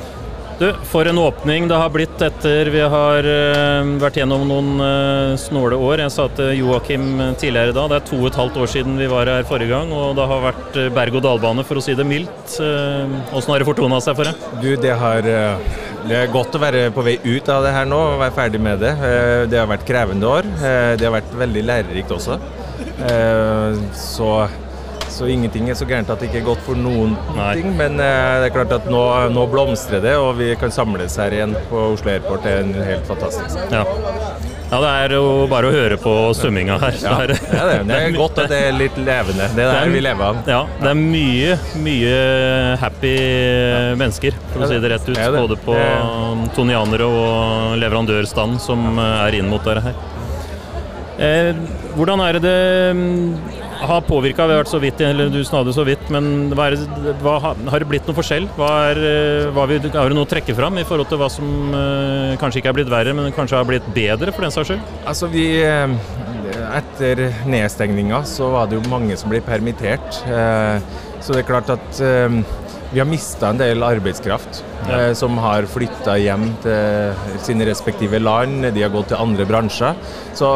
Du, 0.57 0.71
For 0.89 1.05
en 1.05 1.19
åpning 1.21 1.67
det 1.69 1.77
har 1.77 1.91
blitt 1.93 2.23
etter 2.25 2.71
vi 2.73 2.81
har 2.81 3.27
eh, 3.29 3.89
vært 4.01 4.17
gjennom 4.17 4.47
noen 4.49 4.71
eh, 4.81 5.33
snåle 5.41 5.77
år. 5.77 6.01
Jeg 6.07 6.15
sa 6.15 6.25
til 6.33 6.55
Joakim 6.63 7.11
tidligere 7.37 7.75
da, 7.77 7.85
det 7.93 7.99
er 7.99 8.07
to 8.09 8.23
og 8.23 8.31
et 8.31 8.39
halvt 8.41 8.57
år 8.63 8.71
siden 8.73 8.97
vi 8.97 9.09
var 9.13 9.29
her 9.29 9.45
forrige 9.49 9.75
gang, 9.75 9.93
og 9.93 10.15
det 10.17 10.25
har 10.31 10.41
vært 10.47 10.79
eh, 10.81 10.89
berg-og-dal-bane, 10.97 11.65
for 11.69 11.77
å 11.77 11.85
si 11.85 11.93
det 11.99 12.09
mildt. 12.09 12.57
Eh, 12.65 13.37
Åssen 13.37 13.53
har 13.53 13.61
det 13.61 13.69
fortona 13.69 14.01
seg 14.01 14.17
for 14.17 14.31
deg? 14.31 14.49
Du, 14.65 14.71
det 14.81 14.97
har 14.97 15.29
eh, 15.29 15.69
Det 16.09 16.23
er 16.23 16.33
godt 16.33 16.57
å 16.57 16.63
være 16.65 16.87
på 16.97 17.05
vei 17.05 17.19
ut 17.27 17.53
av 17.53 17.67
det 17.69 17.75
her 17.77 17.89
nå 17.93 18.01
og 18.15 18.21
være 18.25 18.37
ferdig 18.41 18.63
med 18.71 18.81
det. 18.81 18.95
Eh, 18.97 19.45
Det 19.53 19.61
har 19.61 19.69
vært 19.69 19.85
krevende 19.93 20.33
år. 20.39 20.49
Eh, 20.57 20.95
Det 20.97 21.05
har 21.11 21.19
vært 21.19 21.37
veldig 21.45 21.67
lærerikt 21.69 22.17
også. 22.17 22.41
Eh, 23.05 23.77
Så, 23.93 24.33
så 25.17 25.29
ingenting 25.33 25.71
er 25.73 25.77
så 25.79 25.87
gærent 25.89 26.11
at 26.13 26.21
det 26.21 26.29
ikke 26.31 26.43
er 26.43 26.49
godt 26.51 26.63
for 26.67 26.77
noen 26.79 27.15
Nei. 27.37 27.53
ting. 27.59 27.71
Men 27.79 27.97
eh, 28.03 28.41
det 28.43 28.51
er 28.51 28.55
klart 28.55 28.75
at 28.77 28.89
nå, 28.93 29.01
nå 29.33 29.47
blomstrer 29.53 30.03
det, 30.05 30.13
og 30.21 30.35
vi 30.41 30.51
kan 30.61 30.73
samles 30.75 31.17
her 31.21 31.33
igjen 31.33 31.57
på 31.71 31.87
Oslo 31.95 32.13
Airport. 32.13 32.45
Det 32.45 32.53
er 32.53 32.65
en 32.67 32.75
helt 32.91 33.09
fantastisk. 33.09 33.57
Ja. 33.73 33.83
ja, 34.71 34.81
det 34.83 34.91
er 35.07 35.15
jo 35.17 35.25
bare 35.51 35.71
å 35.71 35.75
høre 35.75 35.97
på 36.03 36.13
svømminga 36.37 36.77
her. 36.85 36.99
Ja, 37.03 37.15
Det 37.27 37.39
er, 37.39 37.73
det. 37.73 37.79
det 37.89 38.01
er 38.03 38.17
godt 38.19 38.43
at 38.45 38.53
det 38.53 38.61
er 38.69 38.77
litt 38.77 38.99
levende. 39.01 39.49
Det 39.57 39.65
er 39.65 39.73
Det 39.73 39.81
er- 39.87 39.95
vi 39.97 40.03
lever 40.05 40.27
av. 40.29 40.43
Ja, 40.53 40.61
det 40.83 40.91
er 40.93 41.01
mye, 41.01 41.57
mye 41.87 42.17
happy 42.83 43.15
mennesker, 44.03 44.37
for 44.53 44.67
å 44.67 44.69
si 44.71 44.79
det 44.85 44.93
rett 44.93 45.09
ut. 45.09 45.23
Både 45.41 45.57
på 45.65 45.79
tonianere 46.59 47.09
og 47.09 47.79
leverandørstand 47.81 48.61
som 48.61 48.99
er 49.01 49.39
inn 49.41 49.49
mot 49.51 49.65
dere 49.65 49.81
her. 49.89 49.97
Eh, 51.17 51.55
hvordan 51.97 52.21
er 52.21 52.37
det 52.37 52.43
det 52.45 53.66
har 53.81 54.01
påvirka? 54.07 54.47
Vi 54.47 54.55
har 54.55 54.63
vært 54.65 54.71
så 54.73 54.81
vidt, 54.83 55.01
eller 55.05 55.29
du 55.33 55.41
snadde 55.45 55.73
så 55.77 55.85
vidt, 55.87 56.09
men 56.11 56.51
hva 56.57 56.69
er 56.71 56.77
hva, 57.23 57.37
har- 57.41 57.79
det 57.81 57.89
blitt 57.91 58.07
noe 58.09 58.17
forskjell? 58.17 58.49
Hva 58.57 58.71
er, 58.91 59.01
eh, 59.11 59.51
hva 59.55 59.67
vi, 59.69 59.79
har 59.93 60.09
du 60.09 60.15
noe 60.17 60.25
å 60.27 60.31
trekke 60.31 60.55
fram 60.57 60.79
i 60.79 60.85
forhold 60.85 61.09
til 61.11 61.19
hva 61.19 61.29
som 61.31 61.49
eh, 61.75 62.37
kanskje 62.41 62.63
ikke 62.63 62.73
er 62.73 62.79
blitt 62.81 62.91
verre, 62.93 63.15
men 63.15 63.33
kanskje 63.37 63.57
har 63.59 63.65
blitt 63.69 63.87
bedre, 63.95 64.33
for 64.33 64.43
den 64.47 64.55
saks 64.55 64.69
skyld? 64.73 64.81
Altså 65.07 65.29
vi 65.33 65.47
eh, 65.63 65.89
Etter 66.77 67.21
nedstengninga 67.49 68.23
så 68.29 68.49
var 68.53 68.67
det 68.71 68.79
jo 68.79 68.89
mange 68.91 69.17
som 69.19 69.31
ble 69.33 69.41
permittert. 69.45 70.23
Eh, 70.27 70.79
Så 71.21 71.33
det 71.35 71.41
er 71.43 71.49
klart 71.49 71.71
at 71.73 72.01
eh, 72.05 72.29
vi 72.93 73.01
har 73.01 73.07
mista 73.09 73.49
en 73.51 73.59
del 73.59 73.83
arbeidskraft 73.83 74.63
Ja. 74.87 75.13
som 75.19 75.35
har 75.43 75.67
flytta 75.67 76.15
hjem 76.23 76.45
til 76.63 77.39
sine 77.43 77.67
respektive 77.67 78.21
land. 78.23 78.63
De 78.75 78.83
har 78.85 78.93
gått 78.95 79.09
til 79.11 79.19
andre 79.19 79.45
bransjer. 79.49 79.97
Så 80.39 80.53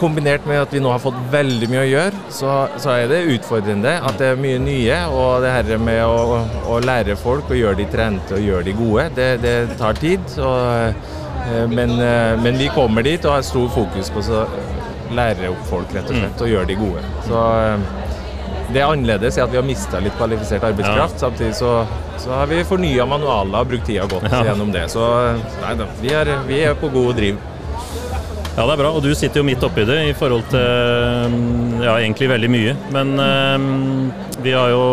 kombinert 0.00 0.46
med 0.48 0.60
at 0.62 0.72
vi 0.74 0.80
nå 0.82 0.90
har 0.92 1.00
fått 1.02 1.16
veldig 1.32 1.68
mye 1.72 1.82
å 1.82 1.88
gjøre, 1.88 2.22
så, 2.34 2.52
så 2.82 2.92
er 2.94 3.08
det 3.10 3.22
utfordrende 3.36 3.96
at 4.04 4.18
det 4.20 4.30
er 4.32 4.40
mye 4.40 4.60
nye. 4.62 5.00
Og 5.14 5.42
det 5.44 5.52
her 5.54 5.74
med 5.82 6.02
å, 6.04 6.40
å 6.74 6.78
lære 6.84 7.16
folk 7.20 7.50
og 7.50 7.58
gjøre 7.58 7.80
de 7.82 7.88
trente 7.92 8.36
og 8.38 8.44
gjøre 8.44 8.66
de 8.68 8.76
gode, 8.78 9.08
det, 9.18 9.28
det 9.44 9.56
tar 9.80 9.98
tid. 10.00 10.22
Og, 10.38 10.94
eh, 11.48 11.66
men, 11.70 11.96
eh, 12.00 12.34
men 12.42 12.58
vi 12.60 12.70
kommer 12.74 13.06
dit 13.06 13.24
og 13.28 13.36
har 13.38 13.44
stor 13.46 13.68
fokus 13.74 14.10
på 14.14 14.24
å 14.24 14.44
lære 15.14 15.50
opp 15.52 15.66
folk 15.68 15.92
rett 15.94 16.08
og 16.10 16.16
slett 16.18 16.42
og 16.46 16.50
gjøre 16.54 16.70
de 16.72 16.78
gode. 16.80 17.04
Så 17.28 17.42
eh, 17.60 17.92
det 18.72 18.80
er 18.80 18.88
annerledes 18.88 19.36
i 19.38 19.42
at 19.44 19.50
vi 19.52 19.58
har 19.60 19.66
mista 19.68 20.00
litt 20.02 20.14
kvalifisert 20.18 20.64
arbeidskraft. 20.64 21.18
Samtidig 21.20 21.52
så, 21.58 21.74
så 22.18 22.32
har 22.38 22.48
vi 22.50 22.62
fornya 22.66 23.04
manualer 23.06 23.60
og 23.60 23.68
brukt 23.74 23.84
tida 23.86 24.06
godt 24.10 24.24
Ja. 24.32 24.40
gjennom 24.48 24.72
det. 24.74 24.86
Så 24.90 25.04
nei 25.60 25.74
da, 25.78 25.86
vi 26.00 26.14
er, 26.16 26.30
vi 26.48 26.62
er 26.64 26.78
på 26.80 26.88
god 26.94 27.12
driv. 27.20 27.36
Ja, 28.54 28.62
det 28.68 28.74
er 28.76 28.80
bra. 28.84 28.90
Og 28.94 29.02
du 29.02 29.10
sitter 29.18 29.40
jo 29.40 29.46
midt 29.46 29.64
oppi 29.66 29.82
det 29.88 29.96
i 30.10 30.14
forhold 30.14 30.44
til 30.52 30.62
mm, 31.32 31.82
ja, 31.82 31.96
egentlig 31.96 32.28
veldig 32.30 32.50
mye. 32.54 32.74
Men 32.94 33.14
mm, 33.18 34.12
Vi 34.44 34.52
har 34.54 34.70
jo 34.70 34.84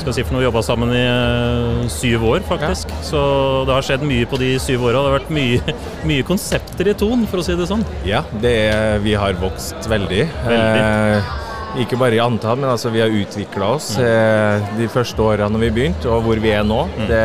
skal 0.00 0.16
si 0.16 0.24
for 0.26 0.36
noe, 0.36 0.44
jobba 0.44 0.62
sammen 0.66 0.92
i 0.92 1.02
eh, 1.06 1.88
syv 1.92 2.26
år, 2.34 2.44
faktisk. 2.48 2.92
Så 3.06 3.20
det 3.68 3.76
har 3.76 3.86
skjedd 3.86 4.04
mye 4.04 4.28
på 4.28 4.40
de 4.40 4.52
syv 4.60 4.84
åra. 4.90 5.00
Det 5.00 5.12
har 5.12 5.18
vært 5.20 5.32
mye, 5.32 5.76
mye 6.10 6.26
konsepter 6.28 6.92
i 6.92 6.96
Ton, 7.00 7.24
for 7.30 7.40
å 7.40 7.46
si 7.46 7.56
det 7.56 7.70
sånn. 7.70 7.86
Ja, 8.08 8.24
det 8.44 8.56
er, 8.68 8.98
vi 9.04 9.16
har 9.16 9.38
vokst 9.40 9.88
veldig. 9.88 10.26
Veldig. 10.44 10.84
Eh, 10.84 11.36
ikke 11.80 11.96
bare 12.00 12.18
i 12.18 12.22
antall, 12.22 12.58
men 12.58 12.72
altså 12.72 12.90
vi 12.92 13.00
har 13.00 13.12
utvikla 13.14 13.74
oss 13.76 13.92
eh, 14.02 14.70
de 14.74 14.88
første 14.90 15.22
åra 15.22 15.46
når 15.48 15.68
vi 15.68 15.74
begynte, 15.76 16.10
og 16.10 16.24
hvor 16.26 16.40
vi 16.42 16.50
er 16.52 16.66
nå. 16.66 16.82
Det, 17.08 17.24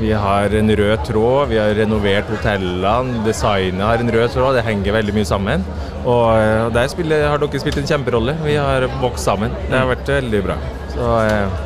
vi 0.00 0.12
har 0.14 0.52
en 0.58 0.70
rød 0.78 1.04
tråd, 1.08 1.48
vi 1.50 1.58
har 1.58 1.74
renovert 1.78 2.28
hotellene, 2.30 3.22
designet 3.26 3.82
har 3.84 4.02
en 4.02 4.10
rød 4.14 4.28
tråd. 4.34 4.54
Det 4.58 4.64
henger 4.66 4.92
veldig 4.98 5.14
mye 5.16 5.28
sammen. 5.28 5.64
Og, 6.04 6.72
der 6.74 6.88
spiller, 6.92 7.26
har 7.32 7.38
dere 7.42 7.60
spilt 7.62 7.80
en 7.82 7.88
kjemperolle. 7.90 8.36
Vi 8.44 8.54
har 8.58 8.86
vokst 9.02 9.26
sammen. 9.28 9.50
Det 9.70 9.74
har 9.78 9.88
vært 9.90 10.12
veldig 10.18 10.42
bra. 10.46 10.56
Så 10.94 11.08
eh, 11.24 11.64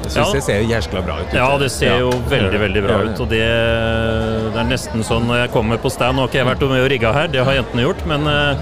jeg 0.00 0.12
syns 0.12 0.16
Ja. 0.20 0.32
det 0.34 0.42
ser 0.46 0.60
jæskla 0.70 1.02
bra 1.06 1.16
ut. 1.20 1.34
Ja, 1.36 1.48
det 1.58 1.70
ser 1.72 1.98
jo 2.00 2.10
Ja. 2.10 2.20
veldig 2.28 2.60
veldig 2.60 2.82
bra 2.86 2.98
ut. 3.04 3.20
Og 3.20 3.28
det, 3.28 3.40
det 4.52 4.60
er 4.60 4.68
nesten 4.68 5.04
sånn 5.06 5.26
når 5.28 5.44
jeg 5.44 5.52
kommer 5.56 5.76
på 5.80 5.90
stand 5.92 6.16
Nå 6.16 6.24
har 6.24 6.28
ikke 6.32 6.40
jeg 6.42 6.48
vært 6.50 6.68
med 6.70 6.84
og 6.84 6.90
rigga 6.90 7.12
her, 7.16 7.28
det 7.28 7.44
har 7.44 7.54
jentene 7.60 7.84
gjort. 7.88 8.04
Men 8.06 8.26
eh, 8.26 8.56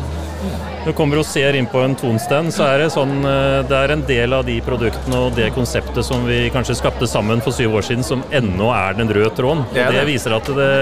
når 0.89 0.95
du 0.95 1.01
kommer 1.03 1.21
og 1.21 1.27
ser 1.29 1.57
inn 1.59 1.67
på 1.69 1.83
en 1.85 1.95
Tonstein, 1.99 2.47
så 2.55 2.65
er 2.65 2.81
det 2.81 2.87
sånn 2.95 3.19
eh, 3.21 3.59
Det 3.69 3.77
er 3.77 3.93
en 3.93 4.05
del 4.09 4.33
av 4.33 4.47
de 4.47 4.55
produktene 4.65 5.21
og 5.27 5.37
det 5.37 5.51
konseptet 5.53 6.07
som 6.07 6.25
vi 6.25 6.47
kanskje 6.55 6.79
skapte 6.79 7.05
sammen 7.11 7.43
for 7.45 7.53
syv 7.53 7.77
år 7.77 7.85
siden, 7.85 8.07
som 8.07 8.25
ennå 8.33 8.71
er 8.73 8.97
den 8.97 9.13
røde 9.13 9.35
tråden. 9.37 9.67
Det 9.75 9.85
det 9.85 9.99
det. 9.99 10.07
viser 10.09 10.39
at 10.39 10.49
det, 10.49 10.73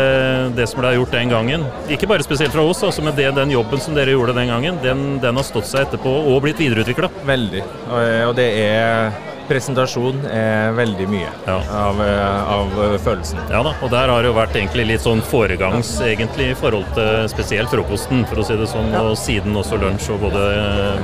det 0.54 0.68
som 0.70 0.82
ble 0.82 0.94
gjort 0.94 1.16
den 1.16 1.34
gangen, 1.34 1.66
ikke 1.90 2.06
bare 2.10 2.26
spesielt 2.26 2.54
fra 2.54 2.62
oss, 2.62 2.84
altså, 2.86 3.02
men 3.02 3.18
det, 3.18 3.32
den 3.34 3.54
jobben 3.56 3.82
som 3.82 3.98
dere 3.98 4.14
gjorde 4.14 4.36
den 4.38 4.52
gangen, 4.52 4.78
den, 4.84 5.06
den 5.22 5.40
har 5.40 5.46
stått 5.48 5.66
seg 5.72 5.88
etterpå 5.88 6.12
og 6.30 6.44
blitt 6.46 6.62
videreutvikla. 6.62 7.10
Veldig. 7.26 7.64
Og, 7.90 8.04
og 8.30 8.36
det 8.38 8.52
er 8.62 9.35
Presentasjon 9.46 10.24
er 10.30 10.72
veldig 10.74 11.06
mye 11.08 11.28
Ja. 11.46 11.58
av, 11.70 12.00
eh, 12.02 12.52
av 12.56 12.98
følelsen. 13.04 13.38
Ja 13.50 13.62
da, 13.62 13.74
og 13.82 13.90
der 13.90 14.08
har 14.10 14.22
det 14.22 14.32
jo 14.32 14.34
vært 14.34 14.56
egentlig 14.58 14.86
litt 14.88 15.00
sånn 15.04 15.22
foregangs 15.22 16.00
egentlig 16.02 16.50
i 16.50 16.54
forhold 16.58 16.88
til 16.94 17.28
spesielt 17.30 17.70
frokosten, 17.70 18.26
for 18.26 18.36
å 18.42 18.44
si 18.46 18.56
det 18.56 18.66
sånn, 18.68 18.90
og 18.98 19.16
siden 19.16 19.54
også 19.54 19.78
lunsj 19.80 20.10
og 20.14 20.20
både, 20.26 20.98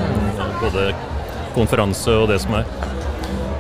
både 0.61 0.89
konferanse 1.55 2.09
og 2.23 2.29
det 2.33 2.41
som 2.41 2.55
er. 2.55 2.65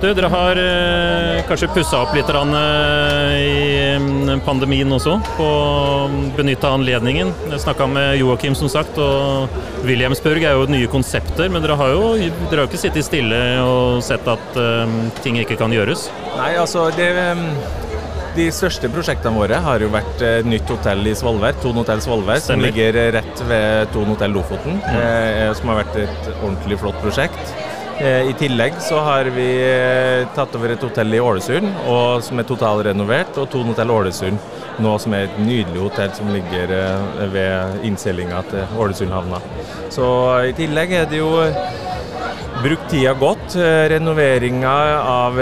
Du, 0.02 0.08
dere 0.18 0.28
har 0.32 0.58
eh, 0.58 1.42
kanskje 1.46 1.68
pussa 1.72 2.00
opp 2.02 2.14
litt 2.16 2.26
rann, 2.34 2.50
eh, 2.50 3.34
i 3.38 3.81
pandemien 4.46 4.92
også, 4.92 5.16
på 5.36 5.48
benytta 6.36 6.72
anledningen. 6.76 7.32
Jeg 7.50 7.62
snakka 7.64 7.86
med 7.90 8.16
Joakim, 8.20 8.56
som 8.58 8.70
sagt, 8.72 8.98
og 8.98 9.52
Williamsburg 9.86 10.44
er 10.44 10.56
jo 10.56 10.66
nye 10.70 10.90
konsepter, 10.90 11.50
men 11.52 11.64
dere 11.64 11.78
har 11.80 11.94
jo 11.94 12.12
dere 12.16 12.62
har 12.62 12.68
ikke 12.68 12.80
sittet 12.80 13.06
stille 13.06 13.38
og 13.64 14.02
sett 14.04 14.26
at 14.30 14.58
eh, 14.60 14.98
ting 15.22 15.38
ikke 15.42 15.58
kan 15.60 15.72
gjøres. 15.74 16.08
Nei, 16.36 16.52
altså 16.60 16.88
det, 16.96 17.10
um, 17.32 17.48
De 18.32 18.46
største 18.54 18.88
prosjektene 18.88 19.36
våre 19.36 19.58
har 19.60 19.82
jo 19.84 19.90
vært 19.92 20.22
eh, 20.24 20.38
nytt 20.48 20.70
hotell 20.72 21.04
i 21.10 21.12
Svolvær, 21.18 21.58
Ton 21.60 21.76
hotell 21.82 22.00
Svolvær, 22.00 22.40
som 22.40 22.62
ligger 22.64 22.96
eh, 22.96 23.10
rett 23.18 23.44
ved 23.48 23.92
Ton 23.92 24.08
hotell 24.14 24.32
Lofoten. 24.32 24.80
Eh, 24.88 25.50
som 25.58 25.72
har 25.72 25.82
vært 25.82 26.00
et 26.06 26.32
ordentlig 26.38 26.80
flott 26.80 26.98
prosjekt. 27.04 27.52
Eh, 28.02 28.28
I 28.30 28.32
tillegg 28.34 28.80
så 28.82 28.98
har 28.98 29.28
vi 29.30 29.46
eh, 29.62 30.24
tatt 30.34 30.56
over 30.58 30.72
et 30.74 30.82
hotell 30.82 31.14
i 31.14 31.20
Ålesund 31.22 31.68
som 32.26 32.40
er 32.40 32.48
totalrenovert, 32.48 33.36
og 33.38 33.46
Ton 33.52 33.70
hotell 33.70 33.92
Ålesund 33.94 34.42
nå 34.82 34.96
som 34.98 35.14
er 35.14 35.28
et 35.28 35.36
nydelig 35.38 35.84
hotell 35.84 36.10
som 36.16 36.32
ligger 36.34 36.72
eh, 36.74 37.22
ved 37.30 37.86
innseilinga 37.86 38.42
til 38.50 38.74
Ålesundhavna. 38.82 39.38
Så 39.94 40.08
i 40.48 40.56
tillegg 40.58 40.98
er 40.98 41.08
det 41.12 41.22
jo 41.22 41.30
Brukt 42.62 42.84
tida 42.92 43.10
godt. 43.18 43.56
Renoveringa 43.90 44.74
av 45.08 45.38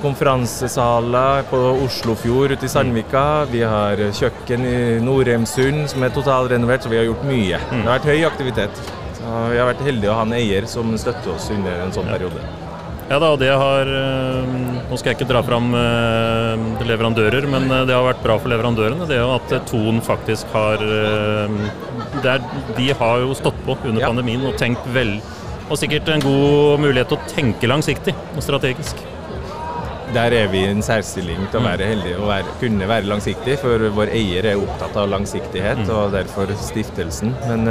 konferansesaler 0.00 1.44
på 1.50 1.60
Oslofjord 1.84 2.54
ute 2.54 2.64
i 2.64 2.72
Sandvika. 2.72 3.26
Vi 3.52 3.60
har 3.68 4.00
kjøkken 4.16 4.64
i 4.64 4.76
Norheimsund 5.04 5.90
som 5.92 6.06
er 6.06 6.16
totalrenovert, 6.16 6.86
så 6.86 6.94
vi 6.94 7.02
har 7.02 7.10
gjort 7.10 7.28
mye. 7.28 7.60
Det 7.68 7.82
har 7.82 7.96
vært 7.98 8.12
høy 8.14 8.28
aktivitet. 8.30 8.84
Vi 9.52 9.58
har 9.60 9.68
vært 9.72 9.82
heldige 9.86 10.12
å 10.12 10.18
ha 10.20 10.26
en 10.26 10.36
eier 10.36 10.66
som 10.70 10.92
støtter 11.00 11.34
oss 11.34 11.50
under 11.54 11.84
en 11.86 11.92
sånn 11.94 12.10
periode. 12.10 12.42
Ja 13.04 13.18
da, 13.20 13.34
og 13.34 13.40
det 13.42 13.50
har 13.52 13.84
eh, 13.84 14.46
Nå 14.88 14.96
skal 14.96 15.10
jeg 15.12 15.18
ikke 15.18 15.28
dra 15.28 15.42
fram 15.44 15.66
eh, 15.76 16.62
leverandører, 16.88 17.44
men 17.52 17.66
eh, 17.68 17.82
det 17.88 17.92
har 17.92 18.06
vært 18.06 18.22
bra 18.24 18.38
for 18.40 18.48
leverandørene. 18.52 19.04
Det 19.10 19.18
er 19.18 19.24
jo 19.26 19.34
at 19.34 19.52
Ton 19.68 20.00
faktisk 20.04 20.48
har 20.56 20.80
er, 20.80 22.46
De 22.78 22.86
har 22.96 23.20
jo 23.26 23.36
stått 23.36 23.60
på 23.66 23.76
under 23.82 24.00
Ja. 24.00 24.08
pandemien 24.08 24.46
og 24.48 24.56
tenkt 24.60 24.86
vel 24.94 25.18
Og 25.68 25.76
sikkert 25.80 26.08
en 26.14 26.24
god 26.24 26.80
mulighet 26.80 27.12
til 27.12 27.18
å 27.20 27.28
tenke 27.34 27.68
langsiktig 27.68 28.14
og 28.36 28.42
strategisk. 28.44 29.00
Der 30.14 30.32
er 30.36 30.48
vi 30.52 30.60
i 30.62 30.70
en 30.70 30.82
særstilling 30.84 31.48
til 31.50 31.60
å 31.60 31.64
være 31.64 31.88
heldige 31.90 32.18
og 32.20 32.28
være, 32.28 32.52
kunne 32.60 32.86
være 32.88 33.08
langsiktig, 33.10 33.56
for 33.58 33.82
vår 33.96 34.12
eier 34.14 34.46
er 34.52 34.60
opptatt 34.60 34.94
av 35.00 35.08
langsiktighet, 35.10 35.80
og 35.90 36.12
derfor 36.14 36.52
stiftelsen. 36.60 37.32
Men 37.48 37.64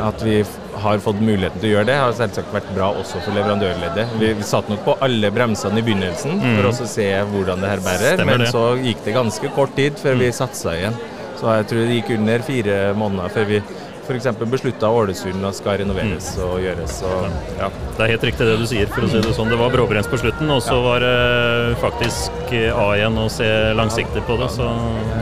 at 0.00 0.22
vi 0.22 0.38
har 0.80 0.98
fått 1.02 1.20
muligheten 1.20 1.60
til 1.60 1.70
å 1.70 1.72
gjøre 1.74 1.88
det, 1.90 1.96
har 2.00 2.14
selvsagt 2.16 2.52
vært 2.54 2.68
bra 2.76 2.90
også 2.96 3.20
for 3.24 3.36
leverandørleddet. 3.36 4.14
Vi, 4.20 4.32
vi 4.38 4.46
satt 4.46 4.70
nok 4.70 4.84
på 4.86 4.96
alle 5.04 5.32
bremsene 5.34 5.80
i 5.80 5.84
begynnelsen 5.84 6.40
for 6.44 6.70
å 6.70 6.74
se 6.78 7.08
hvordan 7.32 7.64
det 7.64 7.72
her 7.74 7.84
bærer, 7.84 8.24
men 8.28 8.46
så 8.48 8.64
gikk 8.80 9.04
det 9.04 9.16
ganske 9.18 9.52
kort 9.56 9.74
tid 9.76 9.98
før 10.00 10.20
vi 10.22 10.30
satsa 10.34 10.76
igjen. 10.78 10.96
Så 11.40 11.48
jeg 11.56 11.68
tror 11.70 11.86
det 11.88 11.98
gikk 11.98 12.14
under 12.18 12.42
fire 12.44 12.78
måneder 13.00 13.32
før 13.32 13.48
vi 13.48 13.60
f.eks. 14.06 14.28
beslutta 14.50 14.90
Ålesund 14.90 15.44
skal 15.56 15.80
renoveres 15.82 16.32
og 16.42 16.58
gjøres. 16.62 17.00
Og, 17.06 17.26
ja. 17.58 17.70
Det 17.96 18.04
er 18.04 18.12
helt 18.14 18.26
riktig 18.30 18.48
det 18.48 18.56
du 18.60 18.66
sier, 18.68 18.90
for 18.90 19.06
å 19.06 19.10
si 19.12 19.22
det 19.22 19.34
sånn. 19.36 19.50
Det 19.52 19.58
var 19.60 19.72
bråbrems 19.74 20.10
på 20.10 20.20
slutten, 20.22 20.50
og 20.52 20.62
så 20.64 20.78
var 20.84 21.04
det 21.04 21.80
faktisk 21.82 22.54
eh, 22.56 22.70
A 22.74 22.86
igjen 22.98 23.18
å 23.20 23.26
se 23.32 23.48
langsiktig 23.78 24.24
på 24.28 24.38
det, 24.40 24.50
så 24.54 24.68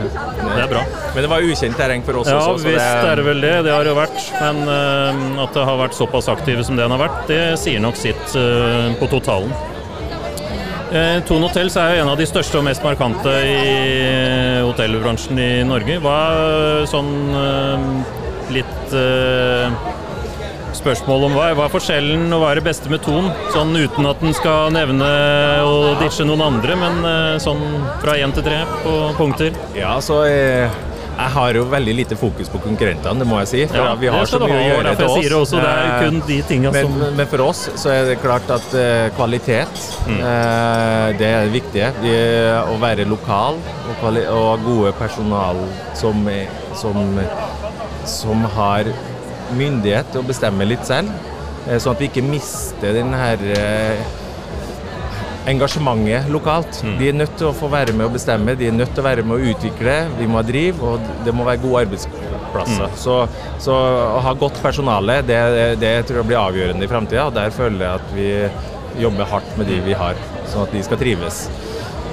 det 0.05 0.61
er 0.63 0.69
bra. 0.71 0.85
Men 1.15 1.25
det 1.25 1.31
var 1.31 1.45
ukjent 1.45 1.79
terreng 1.79 2.05
for 2.07 2.21
oss 2.21 2.31
Ja, 2.31 2.39
også. 2.43 2.69
Ja 2.69 2.77
visst 2.77 3.09
er 3.11 3.19
det 3.19 3.27
vel 3.27 3.43
det. 3.43 3.55
Det 3.67 3.73
har 3.75 3.85
det 3.85 3.93
jo 3.93 3.97
vært. 3.99 4.21
Men 4.39 4.63
uh, 4.69 5.43
at 5.45 5.57
det 5.57 5.65
har 5.71 5.83
vært 5.83 5.97
såpass 5.97 6.31
aktive 6.31 6.63
som 6.65 6.79
det 6.79 6.87
den 6.87 6.95
har 6.95 7.03
vært, 7.09 7.19
det 7.29 7.43
sier 7.61 7.83
nok 7.83 7.99
sitt 7.99 8.37
uh, 8.39 8.95
på 9.01 9.11
totalen. 9.11 9.53
Eh, 10.89 11.19
Thon 11.27 11.43
Hotels 11.45 11.75
er 11.77 11.91
jo 11.93 12.01
en 12.01 12.09
av 12.09 12.17
de 12.17 12.25
største 12.25 12.57
og 12.57 12.63
mest 12.65 12.81
markante 12.81 13.29
i 13.45 13.57
hotellbransjen 14.65 15.37
i 15.37 15.51
Norge. 15.67 15.99
Hva 16.01 16.15
er 16.33 16.87
sånn 16.89 17.11
eh, 17.37 17.83
litt 18.53 18.93
uh, 18.95 19.69
Spørsmål 20.79 21.23
om 21.27 21.33
hva 21.35 21.47
hva 21.57 21.65
er 21.65 21.71
forskjellen 21.73 22.27
og 22.35 22.43
hva 22.43 22.51
er 22.53 22.59
det 22.61 22.67
beste 22.69 22.91
med 22.93 23.01
Ton? 23.03 23.31
Sånn 23.51 23.73
uten 23.75 24.05
at 24.07 24.21
en 24.23 24.35
skal 24.37 24.69
nevne 24.71 25.07
og 25.65 25.97
ditche 25.99 26.23
noen 26.29 26.43
andre, 26.45 26.77
men 26.79 26.99
eh, 27.09 27.39
sånn 27.41 27.63
fra 28.03 28.13
én 28.21 28.31
til 28.37 28.45
tre 28.45 28.61
på 28.83 28.93
punkter. 29.17 29.57
Ja, 29.75 29.95
så 30.05 30.21
jeg, 30.29 30.69
jeg 31.09 31.33
har 31.35 31.57
jo 31.57 31.65
veldig 31.73 31.95
lite 31.97 32.17
fokus 32.21 32.47
på 32.53 32.61
konkurrentene, 32.63 33.19
det 33.19 33.27
må 33.27 33.41
jeg 33.41 33.49
si. 33.51 33.63
For 33.73 33.81
Ja, 33.81 33.95
vi 33.99 34.11
har 34.13 34.29
så 34.29 34.39
mye 34.39 34.53
å 34.53 34.61
ha, 34.61 34.69
gjøre 34.69 34.93
til 35.01 35.09
oss. 35.09 35.33
også, 35.41 35.59
det 35.59 35.73
er 35.73 35.89
Eh, 35.89 36.05
kun 36.05 36.21
de 36.29 36.59
men, 36.69 36.79
som 36.85 37.17
men 37.17 37.27
for 37.33 37.45
oss 37.49 37.65
så 37.75 37.91
er 37.97 38.07
det 38.13 38.19
klart 38.23 38.47
at 38.55 38.77
eh, 38.77 39.09
kvalitet, 39.17 39.83
Mm. 40.05 40.21
eh, 40.21 41.17
det 41.19 41.27
er 41.33 41.49
det 41.49 41.53
viktige. 41.57 41.89
Vi, 42.05 42.13
å 42.71 42.77
være 42.79 43.09
lokal 43.09 43.57
og, 43.89 44.05
og 44.05 44.47
ha 44.47 44.55
gode 44.63 44.93
personal 45.01 45.59
som, 45.97 46.23
som, 46.77 47.19
som 48.05 48.43
har 48.55 48.83
myndighet 49.57 50.11
til 50.13 50.21
å 50.21 50.27
bestemme 50.27 50.65
litt 50.67 50.85
selv. 50.85 51.09
eh, 51.67 51.77
Sånn 51.79 51.95
at 51.95 51.99
vi 52.01 52.07
ikke 52.11 52.23
mister 52.23 52.93
den 52.93 53.13
her 53.13 53.37
eh, 53.55 54.03
engasjementet 55.49 56.29
lokalt. 56.29 56.81
Mm. 56.85 56.97
De 56.99 57.07
er 57.09 57.15
nødt 57.17 57.37
til 57.39 57.47
å 57.49 57.53
få 57.57 57.69
være 57.71 57.93
med 57.97 58.05
å 58.09 58.13
bestemme, 58.13 58.55
de 58.59 58.67
er 58.69 58.75
nødt 58.75 58.91
til 58.93 59.01
å 59.03 59.07
være 59.07 59.23
med 59.25 59.37
å 59.39 59.53
utvikle. 59.53 59.95
Vi 60.19 60.27
må 60.29 60.37
ha 60.41 60.43
driv, 60.45 60.81
og 60.85 60.99
det 61.25 61.33
må 61.33 61.45
være 61.47 61.61
gode 61.63 61.85
arbeidsplasser. 61.87 62.91
Så, 62.99 63.15
så 63.63 63.73
å 63.73 64.19
ha 64.25 64.33
godt 64.37 64.59
personale, 64.61 65.21
det, 65.25 65.39
det 65.81 65.93
tror 66.09 66.21
jeg 66.21 66.29
blir 66.29 66.41
avgjørende 66.41 66.85
i 66.85 66.91
framtida. 66.91 67.25
Og 67.31 67.33
der 67.39 67.55
føler 67.55 67.85
jeg 67.85 68.03
at 68.03 68.13
vi 68.17 69.01
jobber 69.05 69.29
hardt 69.31 69.57
med 69.57 69.69
de 69.71 69.79
vi 69.85 69.93
har, 69.97 70.17
sånn 70.51 70.65
at 70.67 70.73
de 70.75 70.83
skal 70.85 70.99
trives. 71.01 71.43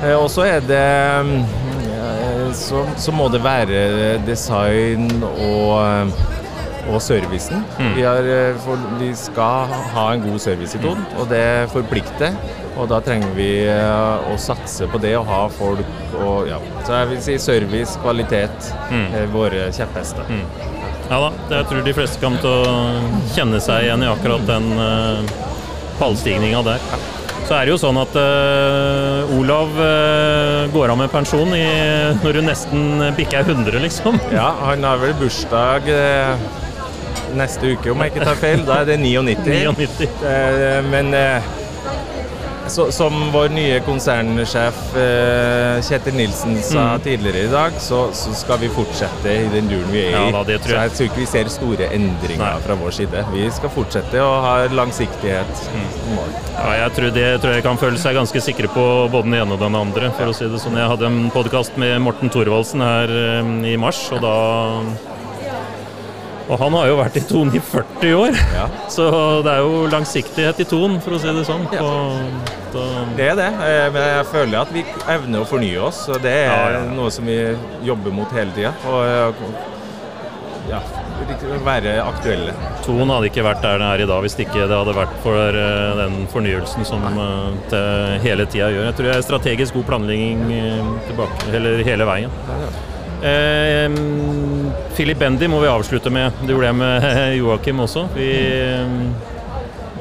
Eh, 0.04 0.14
Og 0.16 0.28
så 0.32 0.44
er 0.46 0.64
det 0.64 0.80
eh, 0.80 1.75
så, 2.56 2.82
så 3.00 3.12
må 3.14 3.28
det 3.32 3.42
være 3.44 3.84
design 4.26 5.08
og 5.22 6.12
og 6.86 7.00
servicen. 7.02 7.64
Vi, 7.96 8.02
har, 8.06 8.22
eh, 8.30 8.54
for, 8.62 8.78
vi 9.00 9.08
skal 9.18 9.72
ha 9.90 10.04
en 10.14 10.20
god 10.22 10.36
service 10.38 10.76
i 10.78 10.82
Ton, 10.84 11.00
og 11.18 11.26
det 11.32 11.40
forplikter. 11.72 12.36
Og 12.78 12.86
da 12.92 13.00
trenger 13.02 13.32
vi 13.34 13.48
eh, 13.66 14.28
å 14.30 14.36
satse 14.38 14.86
på 14.92 15.00
det 15.02 15.16
og 15.18 15.26
ha 15.26 15.40
folk 15.50 16.14
og 16.20 16.46
ja. 16.46 16.60
Så 16.86 16.94
jeg 17.00 17.08
vil 17.10 17.18
si 17.26 17.34
service, 17.42 17.96
kvalitet, 18.04 18.70
er 19.18 19.26
våre 19.34 19.66
kjepphester. 19.74 20.30
Ja 21.10 21.18
da, 21.24 21.32
det- 21.48 21.56
jeg 21.58 21.66
tror 21.72 21.82
de 21.90 21.96
fleste 21.98 22.22
kommer 22.22 22.38
til 22.46 22.54
å 22.54 23.34
kjenne 23.34 23.60
seg 23.66 23.88
igjen 23.88 24.06
i 24.06 24.12
akkurat 24.14 24.46
den 24.46 24.70
uh, 24.78 25.36
pallstigninga 25.98 26.62
der. 26.70 26.86
Så 27.46 27.54
er 27.54 27.68
det 27.68 27.76
jo 27.76 27.78
sånn 27.78 27.98
at 28.00 28.16
uh, 28.18 29.36
Olav 29.38 29.70
uh, 29.78 30.64
går 30.74 30.90
av 30.90 30.98
med 30.98 31.12
pensjon 31.12 31.52
i, 31.54 31.62
når 32.24 32.40
du 32.40 32.42
nesten 32.42 33.04
bikker 33.14 33.46
100, 33.46 33.78
liksom. 33.84 34.18
Ja, 34.34 34.48
han 34.66 34.82
har 34.82 34.98
vel 34.98 35.14
bursdag 35.20 35.86
uh, 35.86 36.34
neste 37.38 37.76
uke, 37.76 37.92
om 37.92 38.02
jeg 38.02 38.14
ikke 38.16 38.26
tar 38.26 38.40
feil. 38.40 38.64
Da 38.66 38.80
er 38.82 38.90
det 38.90 38.98
99. 39.04 39.38
99. 39.78 40.10
Eh, 40.26 40.80
men 40.90 41.14
så, 42.68 42.88
som 42.92 43.14
vår 43.32 43.48
nye 43.54 43.78
konsernsjef 43.86 44.78
eh, 44.98 45.78
Kjetil 45.86 46.14
Nilsen 46.18 46.56
sa 46.62 46.82
Mm. 46.96 47.00
tidligere 47.04 47.44
i 47.46 47.50
dag, 47.52 47.72
så, 47.80 48.08
så 48.16 48.32
skal 48.34 48.58
vi 48.62 48.68
fortsette 48.72 49.26
i 49.32 49.48
den 49.52 49.68
duren 49.70 49.90
vi 49.92 50.02
er 50.06 50.10
Ja 50.16 50.22
i. 50.28 50.32
da, 50.34 50.42
det 50.48 50.58
tror 50.62 50.72
Så 50.72 50.76
jeg. 50.76 50.82
jeg 50.90 50.96
tror 50.96 51.06
ikke 51.10 51.20
vi 51.22 51.26
ser 51.30 51.50
store 51.52 51.88
endringer 51.96 52.44
Nei. 52.44 52.60
fra 52.66 52.74
vår 52.80 52.90
side. 52.98 53.24
Vi 53.32 53.46
skal 53.50 53.70
fortsette 53.74 54.20
å 54.22 54.32
ha 54.44 54.54
langsiktighet. 54.72 55.64
Mm. 55.74 56.20
Ja, 56.56 56.68
jeg 56.82 56.92
tror 56.98 57.10
de 57.16 57.26
tror 57.42 57.54
jeg 57.56 57.62
kan 57.66 57.78
føle 57.80 57.98
seg 58.02 58.14
ganske 58.18 58.40
sikre 58.44 58.68
på 58.72 58.86
både 59.12 59.28
den 59.30 59.34
ene 59.40 59.52
og 59.56 59.60
den 59.62 59.74
andre. 59.78 60.10
for 60.16 60.32
å 60.32 60.34
si 60.36 60.44
det 60.48 60.60
sånn. 60.62 60.76
Jeg 60.78 60.88
hadde 60.94 61.06
en 61.06 61.30
podkast 61.30 61.76
med 61.80 62.00
Morten 62.02 62.30
Thorvaldsen 62.32 62.80
her 62.84 63.08
um, 63.42 63.64
i 63.64 63.76
mars, 63.76 64.00
og 64.12 64.20
da 64.24 64.36
Og 66.46 66.58
han 66.60 66.74
har 66.78 66.86
jo 66.90 66.98
vært 67.00 67.16
i 67.18 67.22
Ton 67.26 67.48
i 67.54 67.60
40 67.62 68.12
år, 68.20 68.36
Ja. 68.54 68.66
så 68.96 69.06
det 69.42 69.54
er 69.56 69.64
jo 69.64 69.86
langsiktighet 69.90 70.60
i 70.62 70.66
Ton, 70.70 70.98
for 71.02 71.16
å 71.16 71.22
si 71.22 71.32
det 71.34 71.46
sånn. 71.48 71.66
Ja. 71.74 71.82
Og, 71.82 72.52
Det 73.16 73.30
er 73.32 73.38
det, 73.38 73.48
eh, 73.64 73.86
men 73.94 74.02
jeg 74.04 74.26
føler 74.28 74.58
at 74.60 74.72
vi 74.74 74.82
evner 75.08 75.42
å 75.42 75.48
fornye 75.48 75.80
oss. 75.88 76.04
og 76.12 76.20
Det 76.22 76.34
er 76.44 76.50
Ja, 76.52 76.58
ja. 76.76 76.84
noe 76.92 77.10
som 77.10 77.24
vi 77.26 77.38
jobber 77.86 78.12
mot 78.12 78.30
hele 78.36 78.52
tida. 78.54 78.74
Og 78.86 79.00
eh, 79.02 79.64
ja, 80.70 80.80
være 81.64 81.94
aktuelle. 82.04 82.52
Ton 82.84 83.08
hadde 83.10 83.30
ikke 83.30 83.46
vært 83.46 83.62
der 83.64 83.78
den 83.80 83.86
er 83.88 84.02
i 84.04 84.08
dag 84.10 84.20
hvis 84.22 84.36
ikke 84.38 84.66
det 84.68 84.76
hadde 84.76 84.94
vært 84.98 85.14
for 85.24 85.56
eh, 85.62 85.94
den 86.02 86.26
fornyelsen 86.30 86.84
som 86.86 87.06
det 87.72 87.86
hele 88.26 88.46
tida 88.46 88.68
gjør. 88.74 88.90
Jeg 88.90 88.98
tror 88.98 89.08
det 89.10 89.16
er 89.16 89.26
strategisk 89.30 89.78
god 89.80 89.88
planlegging 89.90 90.44
tilbake, 91.08 91.48
eller 91.56 91.82
hele 91.86 92.06
veien. 92.12 92.30
Eh, 93.26 93.90
Philip 94.96 95.18
Bendy 95.18 95.48
må 95.50 95.60
vi 95.64 95.68
avslutte 95.70 96.10
med. 96.14 96.32
Det 96.46 96.52
gjorde 96.54 96.70
jeg 96.70 96.78
med 96.80 97.06
Joakim 97.40 97.80
også. 97.84 98.06
Vi, 98.14 98.30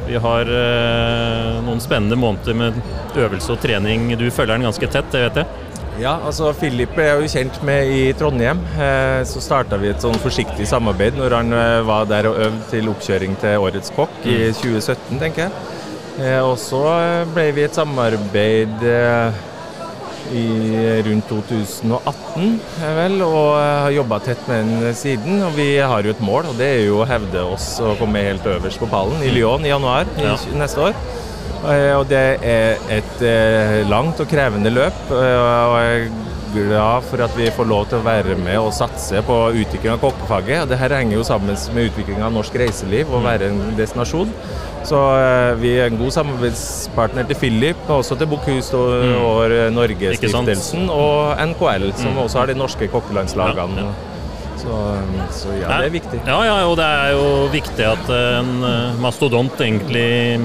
vi 0.08 0.20
har 0.22 0.52
eh, 0.62 1.62
noen 1.66 1.82
spennende 1.84 2.18
måneder 2.20 2.58
med 2.60 2.82
øvelse 3.18 3.56
og 3.56 3.62
trening. 3.64 4.12
Du 4.20 4.28
følger 4.30 4.56
den 4.60 4.68
ganske 4.70 4.90
tett, 4.94 5.10
det 5.14 5.24
vet 5.30 5.42
jeg. 5.44 5.62
Ja, 5.96 6.18
altså 6.28 6.50
Philip 6.60 6.92
ble 6.92 7.06
jeg 7.08 7.22
jo 7.24 7.28
kjent 7.32 7.58
med 7.64 7.88
i 7.96 8.02
Trondheim. 8.20 8.60
Eh, 8.76 9.22
Så 9.28 9.40
starta 9.44 9.78
vi 9.80 9.94
et 9.94 10.04
sånn 10.04 10.18
forsiktig 10.20 10.68
samarbeid 10.68 11.16
når 11.20 11.36
han 11.40 11.56
eh, 11.56 11.80
var 11.88 12.08
der 12.12 12.28
og 12.32 12.40
øvde 12.50 12.66
til 12.74 12.90
oppkjøring 12.92 13.38
til 13.40 13.64
Årets 13.64 13.94
kokk 13.96 14.18
i 14.28 14.38
2017, 14.60 15.22
tenker 15.24 15.46
jeg. 15.48 15.54
Eh, 16.20 16.42
Og 16.44 16.58
så 16.60 16.82
eh, 17.00 17.22
ble 17.32 17.48
vi 17.56 17.64
et 17.64 17.80
samarbeid 17.80 18.84
eh, 18.92 19.40
i 20.34 21.02
rundt 21.06 21.28
2018, 21.30 22.60
eh, 22.82 22.94
vel, 22.98 23.20
og 23.26 23.52
eh, 23.60 23.82
har 23.86 23.92
jobba 23.96 24.20
tett 24.26 24.48
med 24.50 24.72
den 24.82 24.96
siden. 24.98 25.42
Og 25.48 25.54
vi 25.58 25.68
har 25.78 26.02
jo 26.08 26.14
et 26.16 26.24
mål, 26.26 26.50
og 26.52 26.58
det 26.60 26.70
er 26.80 26.84
jo 26.88 27.02
å 27.04 27.08
hevde 27.10 27.44
oss 27.54 27.76
og 27.84 27.98
komme 28.02 28.24
helt 28.26 28.46
øverst 28.56 28.82
på 28.82 28.90
pallen 28.92 29.22
i 29.26 29.32
Lyon 29.36 29.66
i 29.66 29.74
januar 29.74 30.06
i 30.18 30.26
Ja. 30.26 30.36
neste 30.58 30.82
år. 30.90 30.96
Eh, 31.66 31.94
Og 31.98 32.08
det 32.10 32.24
er 32.44 32.78
et 32.90 33.22
langt 33.90 34.20
og 34.20 34.28
krevende 34.30 34.70
løp, 34.74 35.12
og 35.12 35.78
jeg 35.82 36.10
glad 36.56 37.04
for 37.10 37.24
at 37.26 37.34
vi 37.38 37.50
får 37.54 37.68
lov 37.70 37.90
til 37.92 38.00
å 38.00 38.06
være 38.06 38.38
med 38.40 38.58
og 38.62 38.72
satse 38.76 39.22
på 39.28 39.40
utvikling 39.52 39.94
av 39.94 40.02
kokkefaget. 40.04 40.70
Det 40.72 40.80
her 40.80 40.96
henger 40.98 41.20
jo 41.20 41.26
sammen 41.28 41.60
med 41.76 41.92
utvikling 41.92 42.24
av 42.24 42.34
norsk 42.36 42.56
reiseliv 42.62 43.12
og 43.12 43.26
være 43.28 43.52
en 43.52 43.62
destinasjon. 43.78 44.32
Så 44.86 45.02
eh, 45.20 45.52
vi 45.60 45.76
er 45.80 45.90
en 45.90 46.00
god 46.00 46.14
samarbeidspartner 46.16 47.28
til 47.30 47.40
Philip, 47.42 47.86
og 47.88 48.04
også 48.04 48.18
til 48.22 48.30
Bokhus 48.32 48.72
og 48.78 48.92
mm. 49.04 49.16
og 49.26 49.56
Norgesstiftelsen 49.76 50.92
og 50.94 51.46
NKL, 51.52 51.90
som 52.00 52.20
også 52.24 52.44
har 52.44 52.52
de 52.54 52.60
norske 52.60 52.90
kokkelandslagene. 52.94 53.88
Ja, 53.88 54.15
Så, 54.56 54.76
så 55.36 55.52
ja, 55.60 55.68
det 55.82 55.90
er 55.90 55.94
viktig. 55.94 56.20
Ja, 56.26 56.38
ja, 56.48 56.54
og 56.70 56.78
det 56.80 56.86
er 56.88 57.10
jo 57.14 57.26
viktig 57.54 57.86
at 57.90 58.08
en 58.16 58.54
eh, 58.66 58.96
mastodont 59.04 59.60
egentlig 59.62 60.40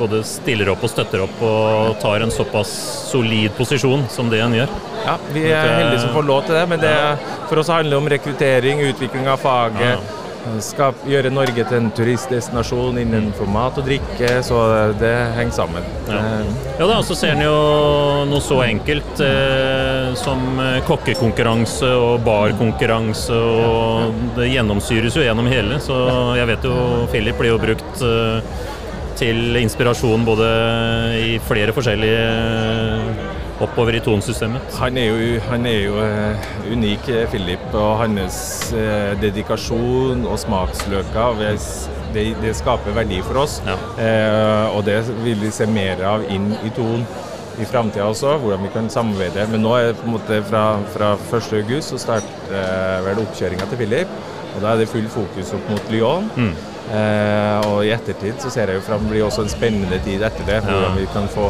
både 0.00 0.24
stiller 0.26 0.72
opp 0.74 0.82
og 0.84 0.90
støtter 0.90 1.22
opp 1.24 1.44
og 1.46 1.94
tar 2.02 2.24
en 2.26 2.34
såpass 2.34 2.72
solid 3.12 3.54
posisjon 3.58 4.04
som 4.10 4.28
det 4.32 4.42
en 4.44 4.56
gjør. 4.58 4.74
Ja, 5.04 5.14
vi 5.36 5.46
er 5.52 5.70
heldige 5.78 6.02
som 6.02 6.12
får 6.16 6.26
lov 6.28 6.44
til 6.48 6.58
det, 6.58 6.66
men 6.74 6.82
det 6.82 6.96
for 7.48 7.62
oss 7.62 7.70
handler 7.70 7.94
det 7.94 8.02
om 8.02 8.12
rekruttering, 8.16 8.84
utvikling 8.90 9.30
av 9.30 9.40
faget. 9.44 10.12
Skal 10.60 10.92
gjøre 11.08 11.30
Norge 11.32 11.62
til 11.64 11.78
en 11.78 11.86
turistdestinasjon 11.96 12.98
innenfor 13.00 13.48
mat 13.48 13.78
og 13.80 13.86
drikke, 13.86 14.28
så 14.44 14.58
det 15.00 15.12
henger 15.38 15.54
sammen. 15.62 15.86
Ja. 16.10 16.18
Eh, 16.20 16.50
Ja 16.82 16.88
da, 16.90 16.98
så 17.06 17.14
ser 17.16 17.32
en 17.36 17.44
jo 17.46 17.54
noe 18.28 18.42
så 18.44 18.58
enkelt 18.66 19.22
eh, 19.24 19.93
som 20.18 20.60
eh, 20.62 20.80
kokkekonkurranse 20.88 21.90
og 21.98 22.22
barkonkurranse, 22.26 23.34
og 23.34 24.20
det 24.38 24.52
gjennomsyres 24.52 25.18
jo 25.18 25.24
gjennom 25.24 25.48
hele. 25.50 25.80
Så 25.82 25.96
jeg 26.38 26.50
vet 26.52 26.68
jo 26.68 26.76
Philip 27.12 27.40
blir 27.40 27.54
jo 27.54 27.60
brukt 27.62 28.04
eh, 28.04 28.60
til 29.18 29.56
inspirasjon 29.60 30.26
både 30.26 30.50
i 31.22 31.38
flere 31.46 31.74
forskjellige 31.76 32.26
eh, 32.26 33.24
oppover 33.64 33.96
i 33.98 34.02
tonsystemet. 34.04 34.78
Han 34.82 34.98
er 34.98 35.10
jo, 35.10 35.40
han 35.48 35.66
er 35.70 35.80
jo 35.84 36.06
unik, 36.74 37.10
Philip, 37.30 37.68
og 37.72 38.00
hans 38.02 38.38
dedikasjon 39.22 40.26
og 40.26 40.40
smaksløker 40.42 41.38
det, 42.14 42.34
det 42.42 42.54
skaper 42.56 42.94
verdi 42.96 43.20
for 43.26 43.42
oss. 43.44 43.60
Ja. 43.66 43.76
Eh, 44.00 44.76
og 44.76 44.84
det 44.88 45.00
vil 45.24 45.40
vi 45.42 45.52
se 45.54 45.66
mer 45.70 46.02
av 46.06 46.26
inn 46.32 46.52
i 46.64 46.72
Ton 46.74 47.04
i 47.62 47.66
framtida 47.68 48.06
også, 48.10 48.36
hvordan 48.42 48.62
vi 48.66 48.70
kan 48.74 48.88
samarbeide. 48.90 49.44
Men 49.52 49.62
nå 49.62 49.74
er 49.78 49.90
det 49.92 49.98
på 50.00 50.06
en 50.08 50.14
måte 50.16 50.40
fra, 50.48 50.62
fra 50.94 51.12
1. 51.30 51.52
august 51.60 51.92
så 51.94 51.98
starter 52.02 52.54
eh, 52.58 53.02
vel 53.06 53.20
oppkjøringa 53.22 53.68
til 53.70 53.78
Philip. 53.82 54.14
Og 54.54 54.62
da 54.62 54.72
er 54.74 54.80
det 54.82 54.88
full 54.90 55.06
fokus 55.10 55.52
opp 55.56 55.68
mot 55.70 55.88
Lyon. 55.90 56.26
Mm. 56.38 56.50
Eh, 56.94 57.68
og 57.70 57.78
i 57.86 57.92
ettertid 57.94 58.42
så 58.42 58.50
ser 58.52 58.70
jeg 58.72 58.80
jo 58.80 58.84
fram 58.86 59.06
blir 59.10 59.24
også 59.26 59.44
en 59.46 59.52
spennende 59.54 59.98
tid 60.04 60.22
etter 60.26 60.46
det, 60.50 60.58
hvordan 60.66 60.98
vi 60.98 61.06
kan 61.14 61.26
få 61.32 61.48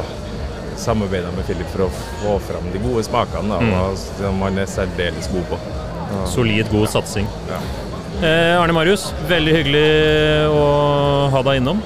samarbeida 0.80 1.30
med 1.36 1.44
Philip 1.46 1.68
for 1.72 1.86
å 1.86 1.90
få 2.22 2.36
fram 2.48 2.68
de 2.74 2.80
gode 2.82 3.04
smakene 3.06 3.48
da, 3.52 3.58
Mm. 3.62 3.96
som 4.18 4.40
han 4.42 4.58
er 4.58 4.66
særdeles 4.70 5.28
god 5.32 5.44
på. 5.52 5.58
Ja. 6.14 6.24
Solid, 6.26 6.70
god 6.72 6.88
satsing. 6.92 7.28
Ja. 7.50 7.60
Eh, 8.24 8.54
Arne 8.60 8.72
Marius, 8.76 9.08
veldig 9.28 9.54
hyggelig 9.56 9.84
å 10.54 10.64
ha 11.34 11.42
deg 11.42 11.60
innom. 11.60 11.80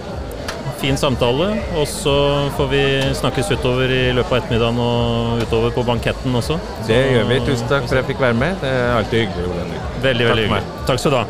Fin 0.79 0.97
samtale. 1.01 1.49
Og 1.75 1.88
så 1.91 2.14
får 2.57 2.69
vi 2.71 2.83
snakkes 3.19 3.51
utover 3.57 3.91
i 3.91 4.03
løpet 4.14 4.31
av 4.31 4.38
ettermiddagen 4.45 4.79
og 4.85 5.43
utover 5.43 5.75
på 5.75 5.83
banketten 5.88 6.38
også. 6.38 6.59
Det 6.87 7.01
gjør 7.17 7.27
vi. 7.33 7.41
Tusen 7.49 7.67
takk 7.71 7.88
for 7.88 7.97
at 7.99 8.05
jeg 8.05 8.12
fikk 8.12 8.23
være 8.23 8.38
med. 8.38 8.57
Det 8.62 8.71
er 8.71 8.95
alltid 9.01 9.25
hyggelig. 9.25 9.49
Ole 9.51 9.61
Henrik. 9.64 9.93
Veldig, 10.07 10.25
Takk 10.29 10.35
veldig 10.37 10.49
meg. 10.53 10.62
hyggelig. 10.62 10.88
Takk 10.93 11.03
skal 11.03 11.14
du 11.17 11.19
ha. 11.19 11.27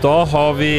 Da 0.00 0.14
har 0.32 0.54
vi 0.56 0.70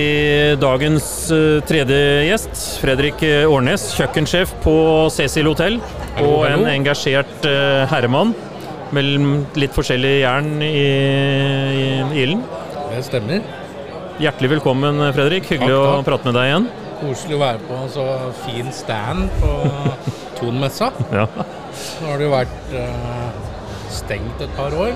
dagens 0.58 1.08
eh, 1.36 1.60
tredje 1.70 1.98
gjest, 2.26 2.56
Fredrik 2.82 3.22
eh, 3.28 3.44
Årnes, 3.46 3.84
kjøkkensjef 3.94 4.56
på 4.64 4.74
Cecil 5.14 5.46
hotell. 5.52 5.78
Og 6.24 6.48
en 6.50 6.66
engasjert 6.72 7.46
eh, 7.46 7.84
herremann 7.92 8.32
mellom 8.96 9.44
litt 9.60 9.76
forskjellig 9.78 10.16
jern 10.24 10.50
i, 10.66 10.74
i 10.74 12.24
ilden. 12.24 12.42
Det 12.90 13.04
stemmer. 13.12 13.46
Hjertelig 14.22 14.50
velkommen, 14.52 15.00
Fredrik. 15.16 15.48
Hyggelig 15.50 15.74
Takk, 15.74 16.00
å 16.02 16.06
prate 16.06 16.28
med 16.30 16.36
deg 16.38 16.50
igjen. 16.50 16.66
Koselig 17.02 17.38
å 17.38 17.42
være 17.42 17.62
på 17.66 17.78
en 17.80 17.88
så 17.90 18.04
fin 18.44 18.68
stand 18.76 19.32
på 19.42 19.54
Tonmessa. 20.38 20.92
Ja. 21.10 21.24
Nå 21.34 22.12
har 22.12 22.22
det 22.22 22.28
jo 22.28 22.34
vært 22.36 22.76
eh, 22.78 23.40
stengt 23.90 24.44
et 24.46 24.54
par 24.58 24.76
år. 24.78 24.94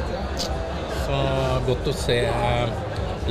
Så 1.05 1.21
godt 1.65 1.89
å 1.89 1.95
se 1.97 2.19
eh, 2.29 2.75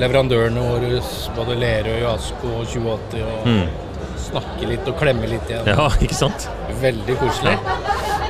leverandørene 0.02 0.66
våre, 0.66 0.98
både 1.38 1.58
Lerøy, 1.62 2.02
Asko 2.10 2.56
og 2.58 2.66
2080, 2.74 3.22
og 3.22 4.18
snakke 4.24 4.72
litt 4.72 4.90
og 4.90 4.98
klemme 4.98 5.30
litt 5.30 5.46
igjen. 5.52 5.70
ja, 5.70 5.86
ikke 6.02 6.18
sant? 6.18 6.48
Veldig 6.82 7.20
koselig. 7.22 7.54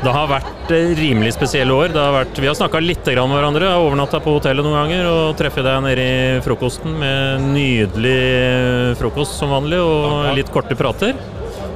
Det 0.05 0.12
har 0.12 0.27
vært 0.29 0.73
eh, 0.75 0.90
rimelig 0.99 1.33
spesielle 1.33 1.73
år. 1.73 1.93
Det 1.95 2.01
har 2.01 2.12
vært, 2.12 2.37
vi 2.43 2.49
har 2.51 2.57
snakka 2.59 2.81
litt 2.83 3.07
med 3.09 3.33
hverandre. 3.33 3.64
Jeg 3.64 3.73
har 3.73 3.85
overnatta 3.87 4.19
på 4.21 4.35
hotellet 4.37 4.67
noen 4.67 4.77
ganger 4.83 5.07
og 5.09 5.37
treffer 5.38 5.64
deg 5.64 5.79
nede 5.87 6.05
i 6.05 6.43
frokosten 6.45 6.99
med 7.01 7.47
nydelig 7.55 8.99
frokost 9.01 9.38
som 9.40 9.55
vanlig 9.55 9.79
og 9.81 10.29
litt 10.37 10.51
korte 10.53 10.77
prater. 10.77 11.17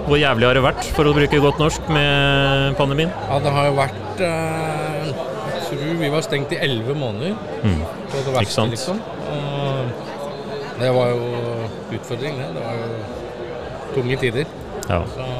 Hvor 0.08 0.20
jævlig 0.20 0.48
har 0.48 0.56
det 0.56 0.64
vært, 0.64 0.84
for 0.96 1.08
å 1.08 1.14
bruke 1.16 1.40
godt 1.40 1.60
norsk, 1.60 1.88
med 1.92 2.76
pandemien? 2.76 3.12
Ja, 3.30 3.40
det 3.44 3.52
har 3.56 3.68
jo 3.68 3.74
vært 3.76 4.22
eh, 4.24 5.08
Jeg 5.08 5.64
tror 5.70 5.98
vi 6.02 6.12
var 6.12 6.24
stengt 6.24 6.52
i 6.52 6.60
elleve 6.68 6.96
måneder. 6.96 7.36
På 8.12 8.24
det 8.26 8.36
verste, 8.36 8.66
liksom. 8.74 9.00
Og 9.32 10.04
det 10.82 10.92
var 10.96 11.14
jo 11.14 11.32
utfordring, 11.96 12.40
det. 12.40 12.52
Det 12.56 12.66
var 12.66 12.76
jo 12.82 13.96
tunge 13.96 14.20
tider. 14.20 14.56
Ja. 14.88 15.02
Så 15.16 15.32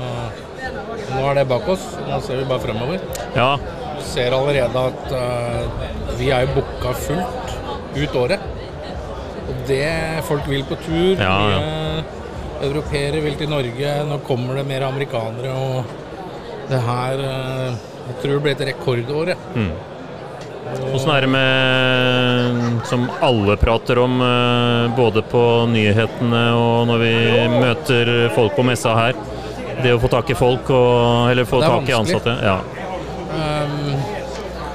nå 1.18 1.26
er 1.30 1.40
det 1.40 1.48
bak 1.50 1.66
oss. 1.74 1.84
Nå 2.06 2.20
ser 2.24 2.40
vi 2.40 2.46
bare 2.48 2.64
fremover. 2.64 3.02
ja. 3.36 3.50
Vi 3.98 4.04
ser 4.06 4.32
allerede 4.32 4.82
at 4.88 5.08
uh, 5.10 5.88
vi 6.20 6.28
er 6.30 6.44
jo 6.46 6.60
booka 6.60 6.92
fullt 6.94 7.50
ut 7.98 8.14
året. 8.16 8.44
Og 9.48 9.64
det 9.66 10.22
folk 10.28 10.46
vil 10.48 10.62
på 10.68 10.78
tur. 10.84 11.18
Ja, 11.18 11.34
ja. 11.50 11.58
Europeere 12.68 13.20
vil 13.24 13.34
til 13.40 13.50
Norge. 13.50 13.96
Nå 14.06 14.20
kommer 14.28 14.60
det 14.60 14.64
mer 14.70 14.86
amerikanere. 14.86 15.50
Og 15.50 16.70
det 16.70 16.80
her 16.86 17.24
uh, 17.26 17.84
Jeg 18.08 18.16
tror 18.22 18.36
det 18.36 18.42
blir 18.46 18.54
et 18.56 18.66
rekordår. 18.70 19.34
jeg. 19.34 19.38
Mm. 19.58 19.72
Åssen 20.94 21.10
er 21.10 21.24
det 21.24 21.30
med 21.32 22.80
Som 22.88 23.08
alle 23.24 23.56
prater 23.56 23.98
om, 23.98 24.20
eh, 24.20 24.96
både 24.96 25.22
på 25.22 25.42
nyhetene 25.68 26.42
og 26.56 26.86
når 26.88 26.98
vi 27.02 27.14
møter 27.54 28.10
folk 28.36 28.56
på 28.56 28.64
messa 28.68 28.94
her. 28.96 29.14
Det 29.82 29.92
å 29.94 29.98
få 30.02 30.08
tak 30.10 30.30
i 30.30 30.36
folk, 30.38 30.70
og, 30.74 31.30
eller 31.30 31.46
få 31.48 31.60
tak 31.62 31.88
i 31.88 31.94
ansatte. 31.96 32.34
Ja. 32.42 32.58
Um, 33.28 33.92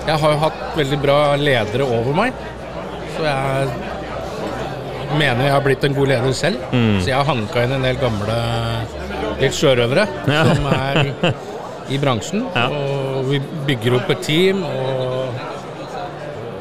jeg 0.07 0.19
har 0.19 0.33
jo 0.35 0.39
hatt 0.43 0.61
veldig 0.77 0.99
bra 1.03 1.17
ledere 1.39 1.87
over 1.87 2.15
meg, 2.17 2.33
så 3.15 3.25
jeg 3.27 3.69
mener 5.19 5.45
jeg 5.47 5.53
har 5.53 5.63
blitt 5.65 5.83
en 5.87 5.95
god 5.97 6.11
leder 6.11 6.35
selv. 6.37 6.63
Mm. 6.73 6.97
Så 7.01 7.11
jeg 7.11 7.17
har 7.19 7.27
hanka 7.27 7.63
inn 7.65 7.75
en 7.77 7.85
del 7.87 7.99
gamle 8.01 8.37
litt 9.41 9.55
sjørøvere 9.57 10.05
Ja. 10.31 10.43
som 10.53 10.67
er 10.71 11.13
i 11.91 11.99
bransjen. 12.01 12.45
Ja. 12.57 12.67
Og 12.71 13.29
vi 13.31 13.39
bygger 13.67 13.99
opp 13.99 14.11
et 14.15 14.23
team. 14.25 14.63
Og, 14.63 15.41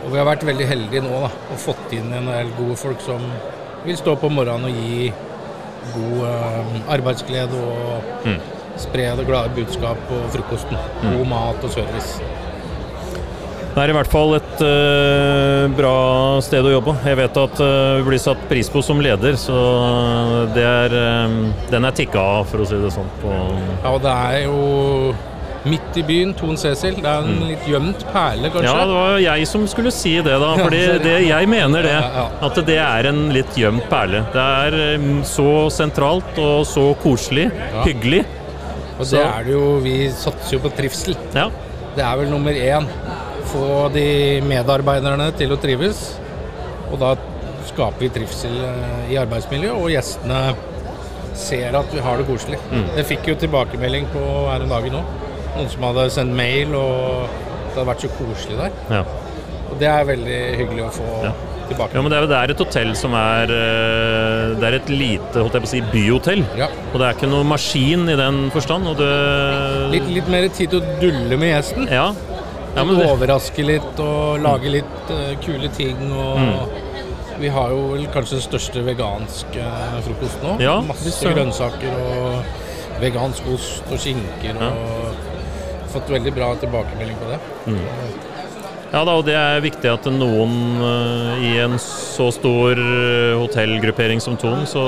og 0.02 0.08
vi 0.12 0.18
har 0.20 0.26
vært 0.28 0.44
veldig 0.46 0.66
heldige 0.68 1.02
nå 1.04 1.22
da, 1.24 1.30
og 1.52 1.60
fått 1.62 1.94
inn 1.96 2.10
en 2.14 2.26
del 2.30 2.50
gode 2.58 2.76
folk 2.80 3.00
som 3.04 3.22
vil 3.86 3.96
stå 3.98 4.14
på 4.20 4.30
morgenen 4.30 4.68
og 4.68 4.82
gi 4.82 5.08
god 5.94 6.18
eh, 6.28 6.76
arbeidsglede 6.96 7.62
og 7.62 8.26
Mm. 8.26 8.38
spre 8.78 9.08
det 9.18 9.26
glade 9.28 9.50
budskap 9.56 9.98
på 10.08 10.20
frokosten. 10.32 10.78
God 11.02 11.26
mat 11.28 11.64
og 11.64 11.70
service. 11.70 12.20
Det 13.72 13.80
er 13.80 13.88
i 13.88 13.94
hvert 13.96 14.10
fall 14.12 14.34
et 14.36 14.60
uh, 14.60 15.64
bra 15.72 15.92
sted 16.44 16.66
å 16.68 16.72
jobbe. 16.74 16.92
Jeg 17.08 17.16
vet 17.16 17.38
at 17.40 17.60
uh, 17.64 17.96
vi 17.96 18.02
blir 18.10 18.20
satt 18.20 18.42
pris 18.50 18.68
på 18.68 18.82
som 18.84 19.00
leder, 19.00 19.32
så 19.40 19.56
det 20.52 20.64
er, 20.68 20.96
um, 21.24 21.38
den 21.70 21.84
er 21.88 21.94
tikka 21.96 22.20
av, 22.20 22.50
for 22.50 22.60
å 22.60 22.66
si 22.68 22.76
det 22.82 22.90
sånn. 22.92 23.08
På, 23.22 23.32
Ja, 23.82 23.94
og 23.94 24.02
det 24.04 24.12
er 24.12 24.42
jo 24.44 24.58
midt 25.68 25.96
i 25.96 26.02
byen, 26.06 26.34
Ton 26.34 26.56
Cecil. 26.58 26.96
Det 27.02 27.08
er 27.08 27.26
en 27.26 27.42
litt 27.46 27.66
gjemt 27.68 28.04
perle, 28.12 28.50
kanskje. 28.50 28.68
ja, 28.68 28.84
det 28.88 28.96
var 28.96 29.18
jeg 29.22 29.48
som 29.50 29.66
skulle 29.70 29.92
si 29.94 30.14
det, 30.24 30.36
da. 30.42 30.52
Fordi 30.58 30.82
det, 31.04 31.16
jeg 31.28 31.50
mener 31.50 31.86
det. 31.86 31.96
At 32.48 32.62
det 32.66 32.78
er 32.82 33.10
en 33.12 33.24
litt 33.34 33.58
gjemt 33.58 33.88
perle. 33.92 34.24
Det 34.34 34.46
er 34.66 34.78
eh, 34.86 35.08
så 35.28 35.48
sentralt 35.74 36.38
og 36.42 36.64
så 36.68 36.88
koselig. 37.02 37.48
Hyggelig. 37.82 38.24
og 38.98 39.06
det 39.08 39.22
er 39.22 39.44
det 39.46 39.54
jo 39.54 39.66
Vi 39.82 39.96
satser 40.14 40.56
jo 40.56 40.62
på 40.66 40.72
trivsel. 40.76 41.16
Ja. 41.34 41.48
Det 41.96 42.04
er 42.06 42.18
vel 42.20 42.32
nummer 42.32 42.56
én. 42.56 42.88
Få 43.52 43.88
de 43.92 44.40
medarbeiderne 44.46 45.30
til 45.36 45.52
å 45.52 45.60
trives. 45.60 46.04
Og 46.92 47.00
da 47.00 47.14
skaper 47.70 48.04
vi 48.04 48.12
trivsel 48.12 48.58
eh, 48.66 49.10
i 49.14 49.18
arbeidsmiljøet, 49.20 49.78
og 49.78 49.90
gjestene 49.92 50.42
ser 51.38 51.76
at 51.78 51.94
vi 51.94 52.02
har 52.04 52.20
det 52.20 52.26
koselig. 52.28 52.58
Mm. 52.70 52.88
Jeg 52.98 53.08
fikk 53.14 53.30
jo 53.30 53.36
tilbakemelding 53.40 54.08
på 54.12 54.22
her 54.50 54.64
en 54.64 54.72
dag 54.72 54.88
nå. 54.92 55.02
Noen 55.56 55.68
som 55.72 55.82
hadde 55.88 56.08
sendt 56.14 56.36
mail, 56.36 56.74
og 56.78 57.28
det 57.72 57.76
hadde 57.78 57.88
vært 57.90 58.04
så 58.06 58.12
koselig 58.18 58.58
der. 58.60 58.70
ja. 58.90 59.02
Og 59.72 59.78
det 59.80 59.86
er 59.88 60.04
veldig 60.04 60.38
hyggelig 60.58 60.82
å 60.84 60.90
få 60.92 61.04
Ja. 61.24 61.30
tilbake. 61.68 61.94
Ja, 61.96 62.00
men 62.04 62.10
det 62.12 62.18
er, 62.18 62.26
det 62.28 62.36
er 62.36 62.50
et 62.52 62.58
hotell 62.60 62.90
som 62.94 63.14
er 63.16 63.48
eh, 63.48 64.50
Det 64.60 64.66
er 64.68 64.74
et 64.76 64.90
lite 64.92 65.40
holdt 65.40 65.54
jeg 65.56 65.62
på 65.64 65.68
å 65.68 65.70
si, 65.70 65.80
byhotell. 65.94 66.42
Ja. 66.58 66.66
Og 66.92 66.98
det 67.00 67.06
er 67.08 67.16
ikke 67.16 67.30
noe 67.32 67.46
maskin 67.48 68.04
i 68.12 68.16
den 68.20 68.50
forstand. 68.52 68.86
Og 68.90 68.98
det, 69.00 69.08
Litt, 69.94 70.10
litt 70.12 70.28
mer 70.28 70.44
tid 70.52 70.74
til 70.74 70.82
å 70.82 70.98
dulle 71.00 71.38
med 71.40 71.54
gjesten. 71.54 71.88
Ja. 71.88 72.10
ja 72.76 72.84
men 72.84 73.00
Overraske 73.00 73.64
litt 73.64 74.02
og 74.04 74.42
lage 74.44 74.68
litt 74.76 75.08
uh, 75.12 75.32
kule 75.44 75.68
ting. 75.76 75.96
Og 76.12 76.38
Mm. 76.42 76.80
Vi 77.42 77.48
har 77.48 77.70
jo 77.72 77.96
kanskje 78.12 78.36
den 78.36 78.42
største 78.44 78.82
veganske 78.86 79.64
frokosten 80.04 80.44
nå. 80.44 80.52
Ja, 80.62 80.76
Masse 80.84 81.10
er 81.26 81.32
grønnsaker 81.34 81.96
og 81.96 83.00
vegansk 83.00 83.48
ost 83.50 83.88
og 83.90 83.98
skinker. 83.98 84.60
Og 84.62 85.11
fått 85.94 86.10
veldig 86.12 86.32
bra 86.36 86.52
tilbakemelding 86.60 87.18
på 87.20 87.30
det. 87.30 87.38
ja 88.92 89.02
da, 89.08 89.14
og 89.16 89.24
det 89.24 89.36
er 89.38 89.62
viktig 89.64 89.88
at 89.88 90.08
noen 90.12 90.56
eh, 90.88 91.44
i 91.48 91.52
en 91.64 91.78
så 91.80 92.26
stor 92.34 92.76
eh, 92.76 93.36
hotellgruppering 93.40 94.20
som 94.20 94.36
Thon, 94.40 94.66
så 94.68 94.82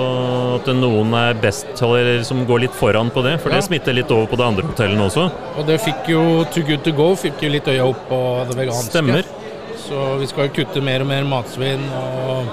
at 0.58 0.68
noen 0.76 1.14
er 1.20 1.38
best, 1.40 1.70
eller 1.80 2.20
som 2.28 2.44
går 2.48 2.66
litt 2.66 2.76
foran 2.76 3.12
på 3.14 3.24
det. 3.24 3.38
For 3.40 3.50
Ja. 3.54 3.60
det 3.62 3.68
smitter 3.70 3.96
litt 3.96 4.10
over 4.12 4.28
på 4.32 4.40
de 4.40 4.46
andre 4.50 4.66
hotellene 4.68 5.08
også. 5.08 5.30
Og 5.56 5.66
det 5.70 5.80
fikk 5.84 6.12
jo 6.12 6.44
Too 6.52 6.66
Good 6.68 6.84
To 6.84 6.92
Go 6.92 7.14
fikk 7.16 7.46
jo 7.46 7.54
litt 7.56 7.70
øya 7.72 7.88
opp 7.88 8.04
på 8.10 8.20
det 8.50 8.60
veganske. 8.64 8.92
Stemmer. 8.92 9.24
Så 9.84 10.04
vi 10.20 10.26
skal 10.30 10.48
jo 10.48 10.54
kutte 10.62 10.80
mer 10.84 11.02
og 11.04 11.10
mer 11.10 11.24
matsvinn. 11.28 11.88
og 11.92 12.46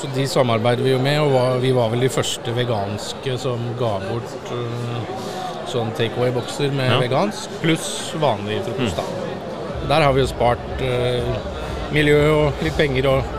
så 0.00 0.08
de 0.14 0.22
samarbeider 0.24 0.80
vi 0.80 0.94
jo 0.94 0.98
med, 1.02 1.20
og 1.20 1.58
vi 1.60 1.74
var 1.76 1.90
vel 1.92 2.00
de 2.00 2.08
første 2.08 2.52
veganske 2.56 3.34
som 3.38 3.60
ga 3.76 3.98
bort 4.06 4.48
uh, 4.48 5.18
sånn 5.70 5.92
takeaway-bokser 5.98 6.72
med 6.76 6.90
Ja. 6.92 6.98
Vegansk, 7.02 7.50
pluss 7.62 7.88
vanlig 8.20 8.60
frokost. 8.66 8.98
Mm. 9.00 9.88
Der 9.90 10.02
har 10.06 10.12
vi 10.14 10.20
jo 10.24 10.26
spart 10.30 10.82
uh, 10.82 11.36
miljø 11.94 12.18
og 12.36 12.64
litt 12.66 12.76
penger 12.78 13.06
og 13.16 13.36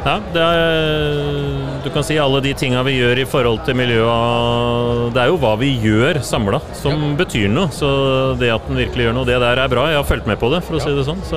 Ja, 0.00 0.14
det 0.32 0.40
er, 0.40 1.80
du 1.84 1.90
kan 1.92 2.04
si 2.08 2.14
alle 2.16 2.38
de 2.40 2.54
tinga 2.56 2.80
vi 2.86 2.94
gjør 2.96 3.18
i 3.20 3.26
forhold 3.28 3.58
til 3.66 3.76
miljøet 3.76 5.10
Det 5.12 5.20
er 5.20 5.28
jo 5.28 5.36
hva 5.42 5.50
vi 5.60 5.74
gjør 5.82 6.22
samla 6.24 6.56
som 6.72 7.18
betyr 7.18 7.50
noe. 7.52 7.68
Så 7.68 7.90
det 8.40 8.48
at 8.54 8.64
den 8.70 8.80
virkelig 8.80 9.04
gjør 9.10 9.16
noe, 9.18 9.28
det 9.28 9.36
der 9.42 9.60
er 9.60 9.68
bra. 9.68 9.84
Jeg 9.92 10.00
har 10.00 10.08
fulgt 10.08 10.30
med 10.30 10.40
på 10.40 10.48
det, 10.54 10.62
for 10.64 10.78
å 10.78 10.80
Ja. 10.80 10.86
si 10.86 10.94
det 10.96 11.04
sånn. 11.04 11.20
Så 11.28 11.36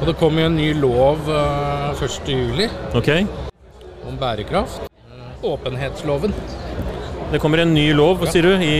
Og 0.00 0.06
det 0.08 0.16
kommer 0.16 0.40
jo 0.40 0.46
en 0.46 0.56
ny 0.56 0.72
lov 0.72 1.28
uh, 1.28 1.92
1. 2.00 2.32
juli 2.32 2.70
om 4.08 4.16
bærekraft. 4.16 4.88
Åpenhetsloven. 5.44 6.32
Det 7.32 7.38
kommer 7.42 7.58
en 7.58 7.74
ny 7.74 7.92
lov, 7.92 8.24
Ja. 8.24 8.30
sier 8.30 8.42
du, 8.42 8.52
i 8.62 8.76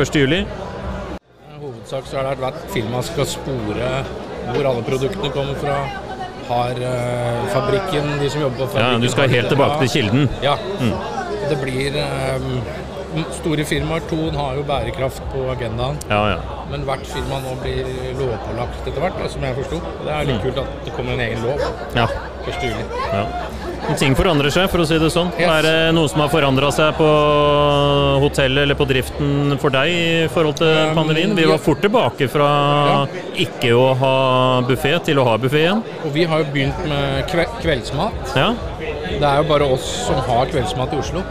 1. 0.00 0.16
juli. 0.16 0.40
I 0.40 1.58
hovedsak 1.60 2.06
så 2.08 2.16
har 2.16 2.34
det 2.34 2.40
vært 2.40 2.62
firma 2.72 3.02
skal 3.02 3.26
spore 3.26 3.90
hvor 4.52 4.68
alle 4.70 4.82
produktene 4.82 5.30
kommer 5.32 5.54
fra. 5.60 5.76
Har 6.48 6.76
uh, 6.76 7.44
fabrikken, 7.48 8.18
de 8.20 8.30
som 8.30 8.42
jobber 8.42 8.58
på 8.58 8.66
fabrikken 8.66 8.92
Ja, 8.92 8.98
du 9.00 9.08
skal 9.08 9.30
helt 9.32 9.48
tilbake 9.48 9.78
til 9.80 9.88
kilden. 9.88 10.28
Ja. 10.42 10.56
Det 11.48 11.56
blir 11.62 11.96
um, 12.36 12.60
Store 13.32 13.64
firmaer, 13.64 14.02
Thon 14.10 14.34
har 14.34 14.56
jo 14.58 14.62
bærekraft 14.68 15.22
på 15.32 15.44
agendaen. 15.52 15.96
Ja, 16.10 16.20
ja. 16.34 16.38
Men 16.70 16.82
hvert 16.88 17.06
firma 17.06 17.38
nå 17.44 17.54
blir 17.62 17.86
lovpålagt 18.18 18.88
etter 18.88 19.00
hvert, 19.00 19.20
som 19.30 19.44
jeg 19.46 19.56
forsto. 19.60 19.80
Det 20.04 20.12
er 20.16 20.28
litt 20.28 20.42
kult 20.42 20.58
at 20.64 20.80
det 20.84 20.96
kommer 20.96 21.14
en 21.14 21.22
egen 21.28 21.44
lov 21.46 21.62
ja. 21.94 22.08
1. 22.48 22.66
juli. 22.66 22.88
ja. 23.12 23.24
Ting 24.00 24.14
forandrer 24.16 24.50
seg, 24.50 24.66
for 24.72 24.82
å 24.82 24.86
si 24.88 24.96
det 24.98 25.10
sånn. 25.12 25.28
Yes. 25.38 25.50
Er 25.50 25.66
det 25.66 25.74
noe 25.94 26.08
som 26.10 26.22
har 26.24 26.30
forandra 26.32 26.70
seg 26.74 26.96
på 26.98 27.08
hotellet 28.24 28.64
eller 28.64 28.78
på 28.78 28.86
driften 28.88 29.54
for 29.60 29.74
deg 29.74 29.92
i 29.92 30.06
forhold 30.32 30.58
til 30.60 30.72
Um, 30.74 30.94
pandemien? 30.96 31.34
Vi 31.36 31.44
var 31.48 31.60
fort 31.62 31.82
tilbake 31.84 32.28
fra 32.32 32.48
ikke 33.44 33.70
å 33.76 33.86
ha 34.00 34.14
buffé 34.66 34.96
til 35.06 35.20
å 35.20 35.26
ha 35.28 35.36
buffé 35.40 35.64
igjen. 35.66 35.84
Og 36.04 36.14
vi 36.16 36.24
har 36.30 36.42
jo 36.42 36.50
begynt 36.54 36.80
med 36.88 37.28
kve 37.30 37.46
kveldsmat. 37.60 38.34
Ja. 38.34 38.50
Det 38.80 39.22
er 39.22 39.42
jo 39.42 39.48
bare 39.52 39.68
oss 39.76 39.86
som 40.08 40.18
har 40.26 40.50
kveldsmat 40.50 40.94
i 40.96 41.00
Oslo. 41.04 41.24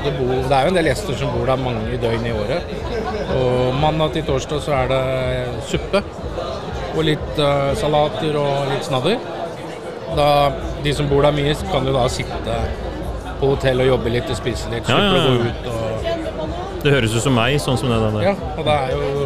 Det, 0.00 0.12
bor, 0.16 0.30
det 0.34 0.56
er 0.56 0.66
jo 0.66 0.72
en 0.72 0.78
del 0.78 0.88
gjester 0.90 1.18
som 1.20 1.32
bor 1.34 1.48
der 1.48 1.60
mange 1.60 1.98
døgn 2.02 2.26
i 2.26 2.34
året. 2.34 2.70
Og 3.36 3.76
mandag 3.80 4.14
til 4.16 4.26
torsdag 4.28 4.62
så 4.64 4.76
er 4.82 4.90
det 4.92 5.02
suppe. 5.70 6.02
Og 6.96 7.04
litt 7.06 7.38
uh, 7.38 7.70
salater 7.78 8.36
og 8.40 8.72
litt 8.72 8.88
snadder. 8.88 9.20
Da, 10.16 10.28
de 10.84 10.94
som 10.96 11.08
bor 11.10 11.22
der 11.22 11.34
mye, 11.36 11.54
kan 11.70 11.86
jo 11.86 11.94
da 11.94 12.06
sitte 12.10 12.56
på 13.40 13.54
hotell 13.54 13.80
og 13.84 13.92
jobbe 13.94 14.12
litt 14.12 14.28
og 14.30 14.36
spise 14.36 14.70
litt. 14.72 14.88
Ja, 14.90 14.98
ja, 15.00 15.10
å 15.10 15.16
ja. 15.16 15.24
gå 15.24 15.48
ut 15.48 15.70
og 15.70 16.84
Det 16.84 16.92
høres 16.94 17.14
ut 17.16 17.24
som 17.24 17.34
meg, 17.36 17.58
sånn 17.60 17.78
som 17.80 17.90
det 17.92 17.98
der. 18.04 18.22
Ja, 18.30 18.34
og 18.56 18.64
det 18.66 18.76
er 18.76 18.94
jo 18.96 19.24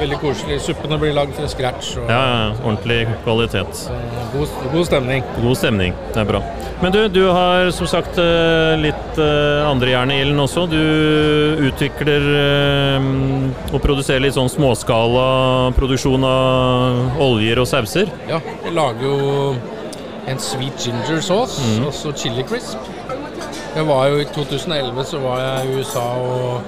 veldig 0.00 0.18
koselig. 0.22 0.56
Suppene 0.64 0.96
blir 1.00 1.12
lagd 1.16 1.36
fra 1.36 1.48
scratch. 1.50 1.92
Og 2.00 2.08
Ja, 2.10 2.20
ja, 2.20 2.48
ordentlig 2.64 3.04
kvalitet. 3.24 3.84
eh, 3.90 4.18
god, 4.34 4.48
god 4.72 4.86
stemning. 4.88 5.24
God 5.42 5.56
stemning. 5.58 5.94
Det 6.14 6.22
er 6.22 6.28
bra. 6.30 6.40
Men 6.80 6.92
du, 6.94 7.00
du 7.12 7.26
har 7.28 7.70
som 7.76 7.86
sagt 7.90 8.16
eh, 8.18 8.76
litt 8.80 9.18
eh, 9.20 9.66
andre 9.68 9.90
jern 9.92 10.10
i 10.14 10.20
ilden 10.22 10.40
også. 10.40 10.64
Du 10.70 10.80
utvikler 11.68 12.24
eh, 12.40 13.10
og 13.74 13.82
produserer 13.84 14.24
litt 14.24 14.38
sånn 14.38 14.48
småskala 14.50 15.26
produksjon 15.76 16.24
av 16.24 17.20
oljer 17.20 17.60
og 17.60 17.68
sauser. 17.68 18.08
Ja, 18.30 18.40
jeg 18.64 18.74
lager 18.78 19.04
jo 19.10 19.52
en 20.28 20.38
sweet 20.38 20.76
ginger 20.84 21.20
sauce, 21.24 21.60
mm. 21.62 21.86
og 21.86 21.94
så 21.94 22.12
chili 22.12 22.44
crisp. 22.48 22.78
Jeg 23.76 23.86
var 23.86 24.08
jo 24.10 24.18
I 24.18 24.24
2011 24.34 25.04
så 25.06 25.18
var 25.22 25.40
jeg 25.40 25.68
i 25.68 25.78
USA 25.78 26.06
og 26.18 26.62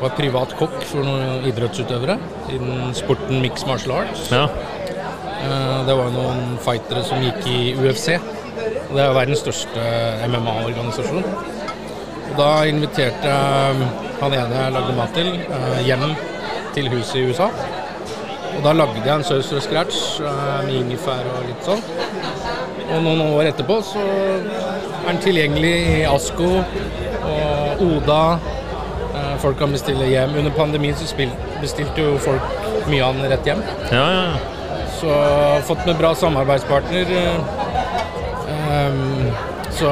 var 0.00 0.14
privat 0.16 0.54
kokk 0.58 0.80
for 0.84 1.04
noen 1.04 1.44
idrettsutøvere 1.48 2.18
innen 2.52 2.94
sporten 2.96 3.40
mixed 3.44 3.68
martial 3.68 3.98
arts. 4.00 4.30
Ja. 4.32 4.46
Eh, 4.46 5.86
Det 5.86 5.96
var 5.96 6.10
noen 6.10 6.58
fightere 6.64 7.04
som 7.04 7.22
gikk 7.22 7.46
i 7.46 7.60
UFC. 7.76 8.16
Det 8.90 9.02
er 9.02 9.12
verdens 9.14 9.44
største 9.44 9.86
MMA-organisasjon. 10.26 11.24
Da 12.36 12.50
inviterte 12.68 13.30
jeg 13.30 13.88
han 14.20 14.32
ene 14.32 14.60
jeg 14.62 14.72
lagde 14.72 14.96
mat 14.96 15.12
til, 15.14 15.28
eh, 15.36 15.80
hjem 15.84 16.06
til 16.74 16.88
huset 16.88 17.16
i 17.20 17.26
USA. 17.30 17.50
Og 18.56 18.62
da 18.64 18.72
lagde 18.72 19.02
jeg 19.04 19.14
en 19.14 19.24
saus 19.24 19.50
fra 19.52 19.60
scratch 19.60 20.20
eh, 20.20 20.64
med 20.66 20.74
ingefær 20.80 21.24
og 21.34 21.44
litt 21.48 21.68
sånn. 21.68 21.82
Og 22.86 23.02
noen 23.02 23.22
år 23.26 23.48
etterpå 23.50 23.80
så 23.84 24.02
er 24.02 25.08
den 25.08 25.18
tilgjengelig 25.24 25.72
i 25.96 26.02
Asko 26.08 26.50
og 26.56 27.82
Oda. 27.86 28.20
Eh, 29.16 29.32
Folk 29.42 29.58
kan 29.58 29.72
bestille 29.74 30.06
hjem. 30.10 30.36
Under 30.38 30.54
pandemien 30.54 30.94
så 30.98 31.08
bestilte 31.60 32.04
jo 32.04 32.16
folk 32.22 32.86
mye 32.90 33.02
av 33.04 33.18
den 33.18 33.30
rett 33.32 33.48
hjem. 33.48 33.62
Ja, 33.90 34.04
ja. 34.14 34.26
Så 34.96 35.12
fått 35.68 35.82
med 35.86 35.98
bra 36.00 36.14
samarbeidspartner. 36.16 37.10
eh, 37.10 37.36
ehm, 38.70 39.32
så 39.76 39.90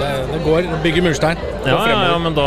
det, 0.00 0.10
det 0.32 0.38
går. 0.44 0.68
Bygger 0.84 1.02
murstein. 1.08 1.40
Går 1.64 1.68
Ja, 1.72 1.78
ja, 1.90 1.98
ja, 2.12 2.18
men 2.22 2.34
da 2.36 2.46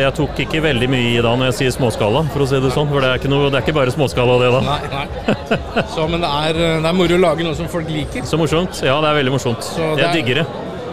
Jeg 0.00 0.14
tok 0.18 0.40
ikke 0.44 0.60
veldig 0.64 0.88
mye 0.92 1.12
i 1.14 1.20
da 1.24 1.32
når 1.38 1.50
jeg 1.50 1.56
sier 1.60 1.74
småskala, 1.76 2.24
for 2.34 2.44
å 2.44 2.48
si 2.50 2.60
det 2.60 2.72
sånn. 2.74 2.88
For 2.90 3.00
det 3.04 3.10
er 3.12 3.20
ikke, 3.22 3.30
noe, 3.32 3.50
det 3.52 3.60
er 3.60 3.64
ikke 3.66 3.76
bare 3.78 3.94
småskala, 3.94 4.36
det, 4.42 4.50
da. 4.54 4.60
Nei, 4.66 4.80
nei. 4.92 5.84
Så, 5.94 6.06
men 6.10 6.20
det 6.24 6.30
er, 6.42 6.60
det 6.82 6.90
er 6.90 6.96
moro 6.98 7.18
å 7.18 7.22
lage 7.22 7.46
noe 7.46 7.58
som 7.58 7.70
folk 7.72 7.88
liker. 7.92 8.26
Så 8.28 8.38
morsomt. 8.40 8.82
Ja, 8.84 8.98
det 9.04 9.10
er 9.12 9.18
veldig 9.22 9.34
morsomt. 9.38 9.62
Så 9.66 9.92
Jeg 9.96 10.08
er- 10.08 10.16
digger 10.18 10.42
det. 10.42 10.46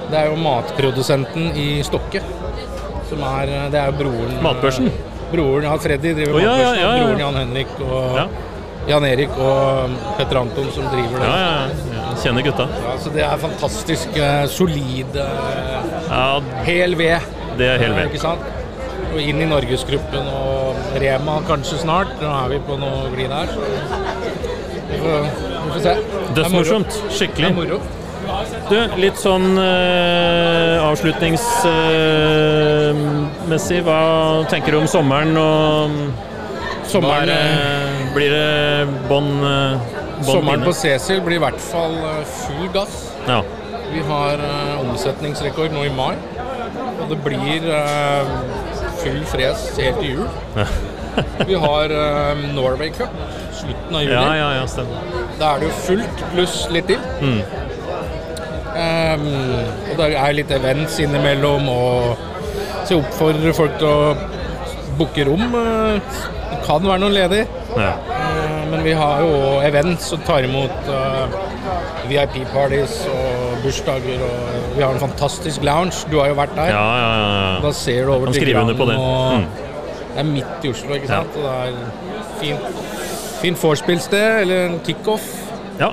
Det 0.10 0.18
er 0.24 0.30
jo 0.32 0.38
matprodusenten 0.42 1.52
i 1.58 1.68
Stokke. 1.86 2.22
Som 3.10 3.22
er 3.26 3.50
Det 3.74 3.78
er 3.80 3.88
jo 3.90 3.98
broren 4.04 4.36
Matbørsen? 4.46 4.88
Broren 5.32 5.64
ja, 5.66 5.76
Freddy 5.82 6.12
driver 6.18 6.36
oh, 6.38 6.42
ja, 6.44 6.52
ja, 6.54 6.58
Matbørsen. 6.58 6.80
ja, 6.82 6.90
ja. 6.94 7.04
Broren 7.04 7.20
Jan 7.24 7.38
Henrik 7.42 7.80
og 7.86 8.18
Ja, 8.18 8.26
Jan 8.90 9.06
Erik 9.06 9.38
og 9.38 9.96
Petter 10.18 10.40
Anton 10.42 10.70
som 10.74 10.86
driver 10.94 11.22
det. 11.22 11.30
Kjenner 12.20 12.44
gutta. 12.44 12.66
Ja, 12.84 12.98
så 13.00 13.08
det 13.16 13.22
er 13.24 13.38
fantastisk 13.40 14.18
eh, 14.20 14.44
solid 14.52 15.16
eh, 15.16 15.24
Ja, 16.10 16.42
hel 16.68 16.98
ved. 17.00 17.20
det 17.60 17.68
er 17.68 17.78
helt 17.80 17.94
eh, 17.94 17.98
ved. 18.02 18.06
Ikke 18.12 18.20
sant? 18.26 18.40
Og 19.10 19.20
inn 19.24 19.40
i 19.42 19.46
Norgesgruppen 19.50 20.26
og 20.34 20.76
Rema 21.02 21.36
kanskje 21.48 21.78
snart. 21.86 22.12
Nå 22.22 22.28
er 22.44 22.48
vi 22.52 22.58
på 22.68 22.74
noe 22.82 23.00
glid 23.16 23.32
her. 23.34 23.48
Vi 24.90 24.96
får, 25.00 25.20
vi 25.24 25.30
får 25.72 25.80
se. 25.86 25.94
Det 26.36 26.42
er 26.44 26.50
moro. 26.54 26.78
Det 26.84 26.90
er 27.48 27.56
moro. 27.56 27.78
Du, 28.70 28.76
litt 29.02 29.18
sånn 29.18 29.58
eh, 29.58 30.78
avslutningsmessig, 30.86 33.80
hva 33.88 34.02
tenker 34.52 34.72
du 34.76 34.78
om 34.84 34.88
sommeren 34.92 35.34
og 35.42 35.90
Sommeren, 36.90 37.30
er, 37.30 37.38
eh, 37.38 38.14
Blir 38.16 38.30
det 38.34 38.88
bånn 39.10 39.32
sommeren 40.26 40.64
på 40.66 40.74
Cecil 40.76 41.22
blir 41.26 41.40
i 41.40 41.44
hvert 41.44 41.62
fall 41.64 41.96
eh, 42.12 42.22
full 42.44 42.70
gass. 42.76 43.02
Ja. 43.28 43.42
Vi 43.90 44.02
har 44.06 44.42
uh, 44.44 44.82
omsetningsrekord 44.84 45.74
nå 45.74 45.88
i 45.88 45.92
mai. 45.94 46.14
Og 47.00 47.08
det 47.10 47.18
blir 47.26 47.66
uh, 47.74 48.30
full 49.02 49.22
fres 49.32 49.70
helt 49.80 50.02
til 50.04 50.20
jul. 50.20 50.28
Vi 51.50 51.58
har 51.58 51.92
uh, 51.92 52.44
Norway 52.54 52.92
Cup 52.96 53.16
slutten 53.60 53.96
av 53.96 54.04
juli. 54.04 54.14
ja, 54.14 54.28
ja, 54.38 54.50
ja, 54.60 54.68
stemmer. 54.70 55.26
Da 55.40 55.56
er 55.56 55.64
det 55.64 55.72
jo 55.72 55.80
fullt 55.88 56.24
pluss 56.34 56.60
litt 56.72 56.92
til. 56.92 57.02
Mm. 57.20 57.42
Um, 58.70 59.26
og 59.90 59.98
det 60.00 60.10
er 60.14 60.36
litt 60.38 60.52
events 60.56 61.00
innimellom, 61.04 61.66
og 61.74 62.22
så 62.86 62.94
jeg 62.94 63.02
oppfordrer 63.02 63.58
folk 63.58 63.76
til 63.82 63.90
å 63.90 64.14
booke 65.00 65.26
rom. 65.28 65.50
Det 65.52 66.62
kan 66.68 66.86
være 66.86 67.04
noen 67.04 67.18
ledig. 67.18 67.44
Ja. 67.76 67.96
Eh, 68.70 68.76
Men 68.76 68.84
vi 68.86 68.92
har 68.94 69.22
jo 69.22 69.62
events 69.66 70.10
som 70.12 70.22
tar 70.28 70.46
imot 70.46 70.90
VIP-parties 72.10 73.00
og 73.10 73.64
bursdager. 73.64 74.22
Og 74.26 74.76
vi 74.78 74.84
har 74.84 74.94
en 74.94 75.00
fantastisk 75.00 75.64
lounge. 75.66 76.06
Du 76.12 76.20
har 76.20 76.30
jo 76.30 76.38
vært 76.38 76.56
der. 76.56 76.70
Ja, 76.74 76.86
ja, 77.00 77.10
ja, 77.20 77.62
Da 77.66 77.72
ser 77.74 78.06
du 78.06 78.14
over 78.14 78.30
Grand, 78.30 78.70
det. 78.70 78.98
Mm. 78.98 79.46
Det 80.10 80.20
er 80.20 80.24
midt 80.24 80.66
i 80.66 80.70
Oslo, 80.70 80.94
ikke 80.96 81.10
Ja. 81.10 81.20
Og 81.20 81.34
det 81.34 81.46
er 81.46 81.74
fint, 82.42 82.60
fint 83.42 83.64
vorspielsted, 83.64 84.42
eller 84.42 84.66
en 84.66 84.80
kickoff. 84.86 85.26
ja. 85.80 85.92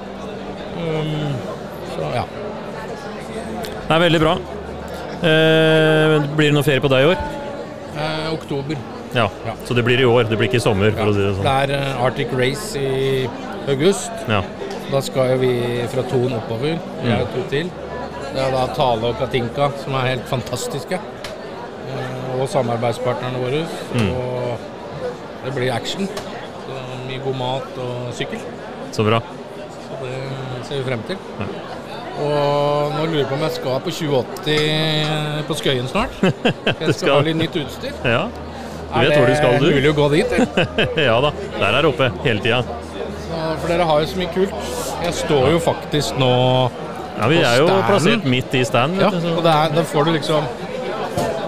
Så 1.96 2.02
ja. 2.14 2.22
Det 3.88 3.94
er 3.94 3.98
veldig 3.98 4.20
bra. 4.20 4.32
Eh, 5.22 6.22
blir 6.36 6.50
det 6.50 6.54
noe 6.54 6.62
ferie 6.66 6.80
på 6.80 6.88
deg 6.88 7.04
i 7.04 7.06
år? 7.12 7.16
Eh, 7.96 8.32
oktober. 8.32 8.76
Ja. 9.16 9.26
Ja. 9.46 9.54
Så 9.64 9.74
det 9.74 9.82
blir 9.86 10.00
i 10.00 10.04
år, 10.06 10.28
det 10.28 10.36
blir 10.38 10.48
ikke 10.50 10.60
i 10.60 10.64
sommer, 10.66 10.92
for 10.92 11.08
å 11.10 11.14
si 11.16 11.22
det 11.24 11.32
Det 11.32 11.36
sånn. 11.40 11.50
er 11.62 11.74
eh, 11.78 12.04
Arctic 12.04 12.32
Race 12.36 12.78
i 12.78 13.26
august. 13.72 14.12
Ja. 14.28 14.42
Da 14.92 15.00
skal 15.02 15.32
jo 15.34 15.38
vi 15.42 15.52
fra 15.90 16.02
Thon 16.10 16.36
oppover. 16.36 16.76
Vi 17.02 17.10
er 17.10 17.24
jo 17.24 17.28
to 17.34 17.44
til. 17.50 17.70
Det 18.34 18.42
er 18.44 18.52
da 18.52 18.66
Tale 18.76 19.08
og 19.10 19.16
Katinka 19.18 19.70
som 19.82 19.94
er 19.98 20.10
helt 20.12 20.28
fantastiske. 20.30 21.00
Eh, 21.00 22.40
Og 22.40 22.48
samarbeidspartnerne 22.52 23.38
våre. 23.40 23.62
Og 23.96 24.58
det 25.46 25.54
blir 25.56 25.72
action. 25.72 26.06
Så 26.66 26.80
mye 27.08 27.20
god 27.24 27.36
mat 27.38 27.78
og 27.80 28.12
sykkel. 28.12 28.42
Så 28.92 29.02
bra. 29.06 29.22
Så 29.86 29.96
det 30.02 30.18
ser 30.68 30.82
vi 30.82 30.84
frem 30.90 31.02
til. 31.08 31.16
Og 32.16 32.92
nå 32.96 33.06
lurer 33.06 33.18
jeg 33.22 33.28
på 33.30 33.34
om 33.36 33.42
jeg 33.46 33.52
skal 33.56 33.80
på 33.84 33.90
2080 33.92 35.46
på 35.48 35.54
Skøyen 35.58 35.88
snart. 35.88 36.14
Jeg 36.22 36.76
skal 36.80 36.94
skal- 36.94 37.14
ha 37.14 37.20
litt 37.26 37.36
nytt 37.40 37.56
utstyr. 37.60 37.92
Ja. 38.04 38.22
Du 38.86 39.00
vet 39.02 39.16
hvor 39.16 39.26
du 39.26 39.34
skal, 39.36 39.54
Er 39.54 39.58
det 39.60 39.68
du. 39.68 39.74
mulig 39.76 39.90
å 39.90 39.96
gå 39.96 40.06
dit? 40.14 40.34
ja 41.08 41.16
da. 41.20 41.30
Der 41.58 41.66
er 41.68 41.82
det 41.82 41.90
oppe 41.90 42.10
hele 42.24 42.40
tida. 42.44 42.62
For 43.60 43.68
dere 43.70 43.86
har 43.88 44.00
jo 44.02 44.06
så 44.12 44.18
mye 44.20 44.32
kult. 44.34 44.54
Jeg 45.04 45.14
står 45.22 45.46
jo 45.54 45.58
faktisk 45.64 46.18
nå 46.20 46.30
Ja, 47.16 47.26
vi 47.32 47.38
er 47.40 47.60
jo 47.62 47.66
standen. 47.68 47.84
plassert 47.90 48.24
midt 48.28 48.54
i 48.54 48.64
stand. 48.68 48.98
Ja, 49.00 49.10
vet 49.10 49.22
du, 49.22 49.28
så- 49.28 49.36
og 49.38 49.44
der, 49.46 49.74
der 49.76 49.84
får 49.88 50.04
du 50.04 50.12
liksom 50.16 50.48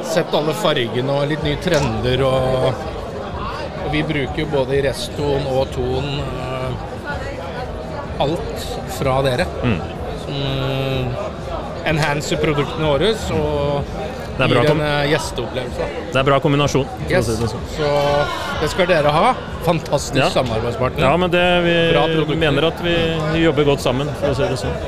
sett 0.09 0.33
alle 0.35 0.55
fargene 0.57 1.12
og 1.12 1.29
litt 1.29 1.42
nye 1.44 1.59
trender 1.61 2.22
og, 2.24 2.68
og 3.85 3.90
vi 3.92 4.01
bruker 4.09 4.40
jo 4.40 4.46
både 4.53 4.79
i 4.79 4.83
restoen 4.88 5.44
og 5.53 5.68
ton 5.74 6.09
eh, 6.24 6.70
alt 8.24 8.64
fra 8.98 9.18
dere. 9.27 9.46
Mm. 9.62 9.79
Som 10.24 10.38
eh, 10.42 11.27
enhancer 11.92 12.40
produktene 12.42 12.88
våre 12.88 13.12
og 13.37 13.92
Det 14.38 14.48
gir 14.53 14.70
en 14.70 14.81
eh, 14.81 15.09
gjesteopplevelse. 15.12 15.88
Det 16.12 16.20
er 16.20 16.27
bra 16.29 16.38
kombinasjon. 16.40 16.87
Yes. 17.11 17.27
sånn. 17.27 17.64
Så 17.74 17.88
det 18.62 18.70
skal 18.70 18.87
dere 18.90 19.11
ha. 19.14 19.35
Fantastisk 19.66 20.16
Ja. 20.20 20.29
samarbeidspartner. 20.31 21.03
Ja, 21.05 21.16
men 21.16 21.31
det, 21.31 21.44
vi 21.64 22.37
mener 22.38 22.68
at 22.70 22.81
vi 22.85 22.96
jobber 23.42 23.64
godt 23.64 23.81
sammen, 23.83 24.09
for 24.20 24.31
å 24.31 24.37
si 24.38 24.42
det 24.46 24.59
sånn. 24.62 24.79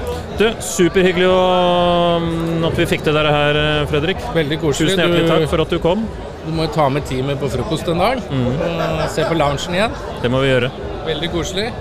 Du, 0.41 0.47
superhyggelig 0.65 1.27
mm, 1.29 2.65
at 2.65 2.79
vi 2.79 2.87
fikk 2.89 3.03
til 3.05 3.13
dette 3.17 3.33
her, 3.35 3.59
eh, 3.61 3.87
Fredrik. 3.91 4.23
Veldig 4.35 4.61
koselig. 4.63 4.95
Tusen 4.95 5.03
hjertelig 5.05 5.27
Du- 5.27 5.33
takk 5.35 5.49
for 5.51 5.61
at 5.67 5.69
du 5.75 5.79
kom. 5.79 6.07
Du 6.47 6.53
må 6.57 6.63
jo 6.67 6.73
ta 6.73 6.89
med 6.89 7.05
teamet 7.05 7.39
på 7.39 7.51
frokost 7.51 7.89
en 7.89 7.99
dag. 7.99 8.19
Mm. 8.31 9.09
Se 9.11 9.23
på 9.25 9.35
loungen 9.37 9.75
igjen. 9.75 9.91
Det 10.23 10.31
må 10.31 10.41
vi 10.41 10.49
gjøre. 10.49 10.71
Veldig 11.07 11.31
koselig. 11.33 11.73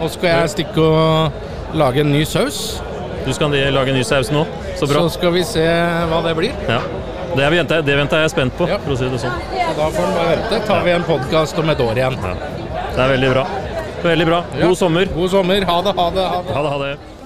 Og 0.00 0.10
skal 0.10 0.28
jeg 0.30 0.50
stikke 0.54 0.78
og 0.78 1.32
lage 1.74 2.00
en 2.04 2.12
ny 2.12 2.22
saus. 2.24 2.80
Du 3.26 3.32
skal 3.32 3.50
lage 3.50 3.88
en 3.88 3.96
ny 3.98 4.04
saus 4.04 4.30
nå. 4.30 4.46
Så 4.78 4.86
bra. 4.86 5.02
Så 5.06 5.10
skal 5.18 5.32
vi 5.34 5.44
se 5.44 5.64
hva 6.10 6.22
det 6.26 6.34
blir. 6.38 6.52
Ja. 6.68 6.80
Det, 7.36 7.48
venter, 7.52 7.82
det 7.84 7.96
venter 7.98 8.22
jeg 8.22 8.24
er 8.30 8.32
spent 8.32 8.54
på, 8.56 8.68
Ja. 8.70 8.78
for 8.84 8.94
å 8.94 8.98
si 8.98 9.08
det 9.10 9.18
sånn. 9.20 9.34
Så 9.52 9.74
da 9.76 9.88
får 9.94 10.12
bare 10.16 10.36
vente. 10.36 10.60
Tar 10.66 10.82
vi 10.86 10.90
en 10.96 11.04
podkast 11.04 11.58
om 11.58 11.70
et 11.70 11.80
år 11.84 11.94
igjen. 12.00 12.16
Det 12.22 13.02
er 13.04 13.08
veldig 13.14 13.30
bra. 13.34 13.46
Veldig 14.02 14.26
bra. 14.26 14.42
Ja. 14.58 14.66
God 14.66 14.78
sommer. 14.78 15.04
God 15.14 15.30
sommer. 15.30 15.64
Ha 15.68 15.82
det, 15.82 15.92
ha 15.98 16.10
det. 16.10 16.26
Ha 16.32 16.42
det. 16.42 16.54
Ha 16.54 16.62
det, 16.62 16.70
ha 16.70 16.78
det. 16.78 17.17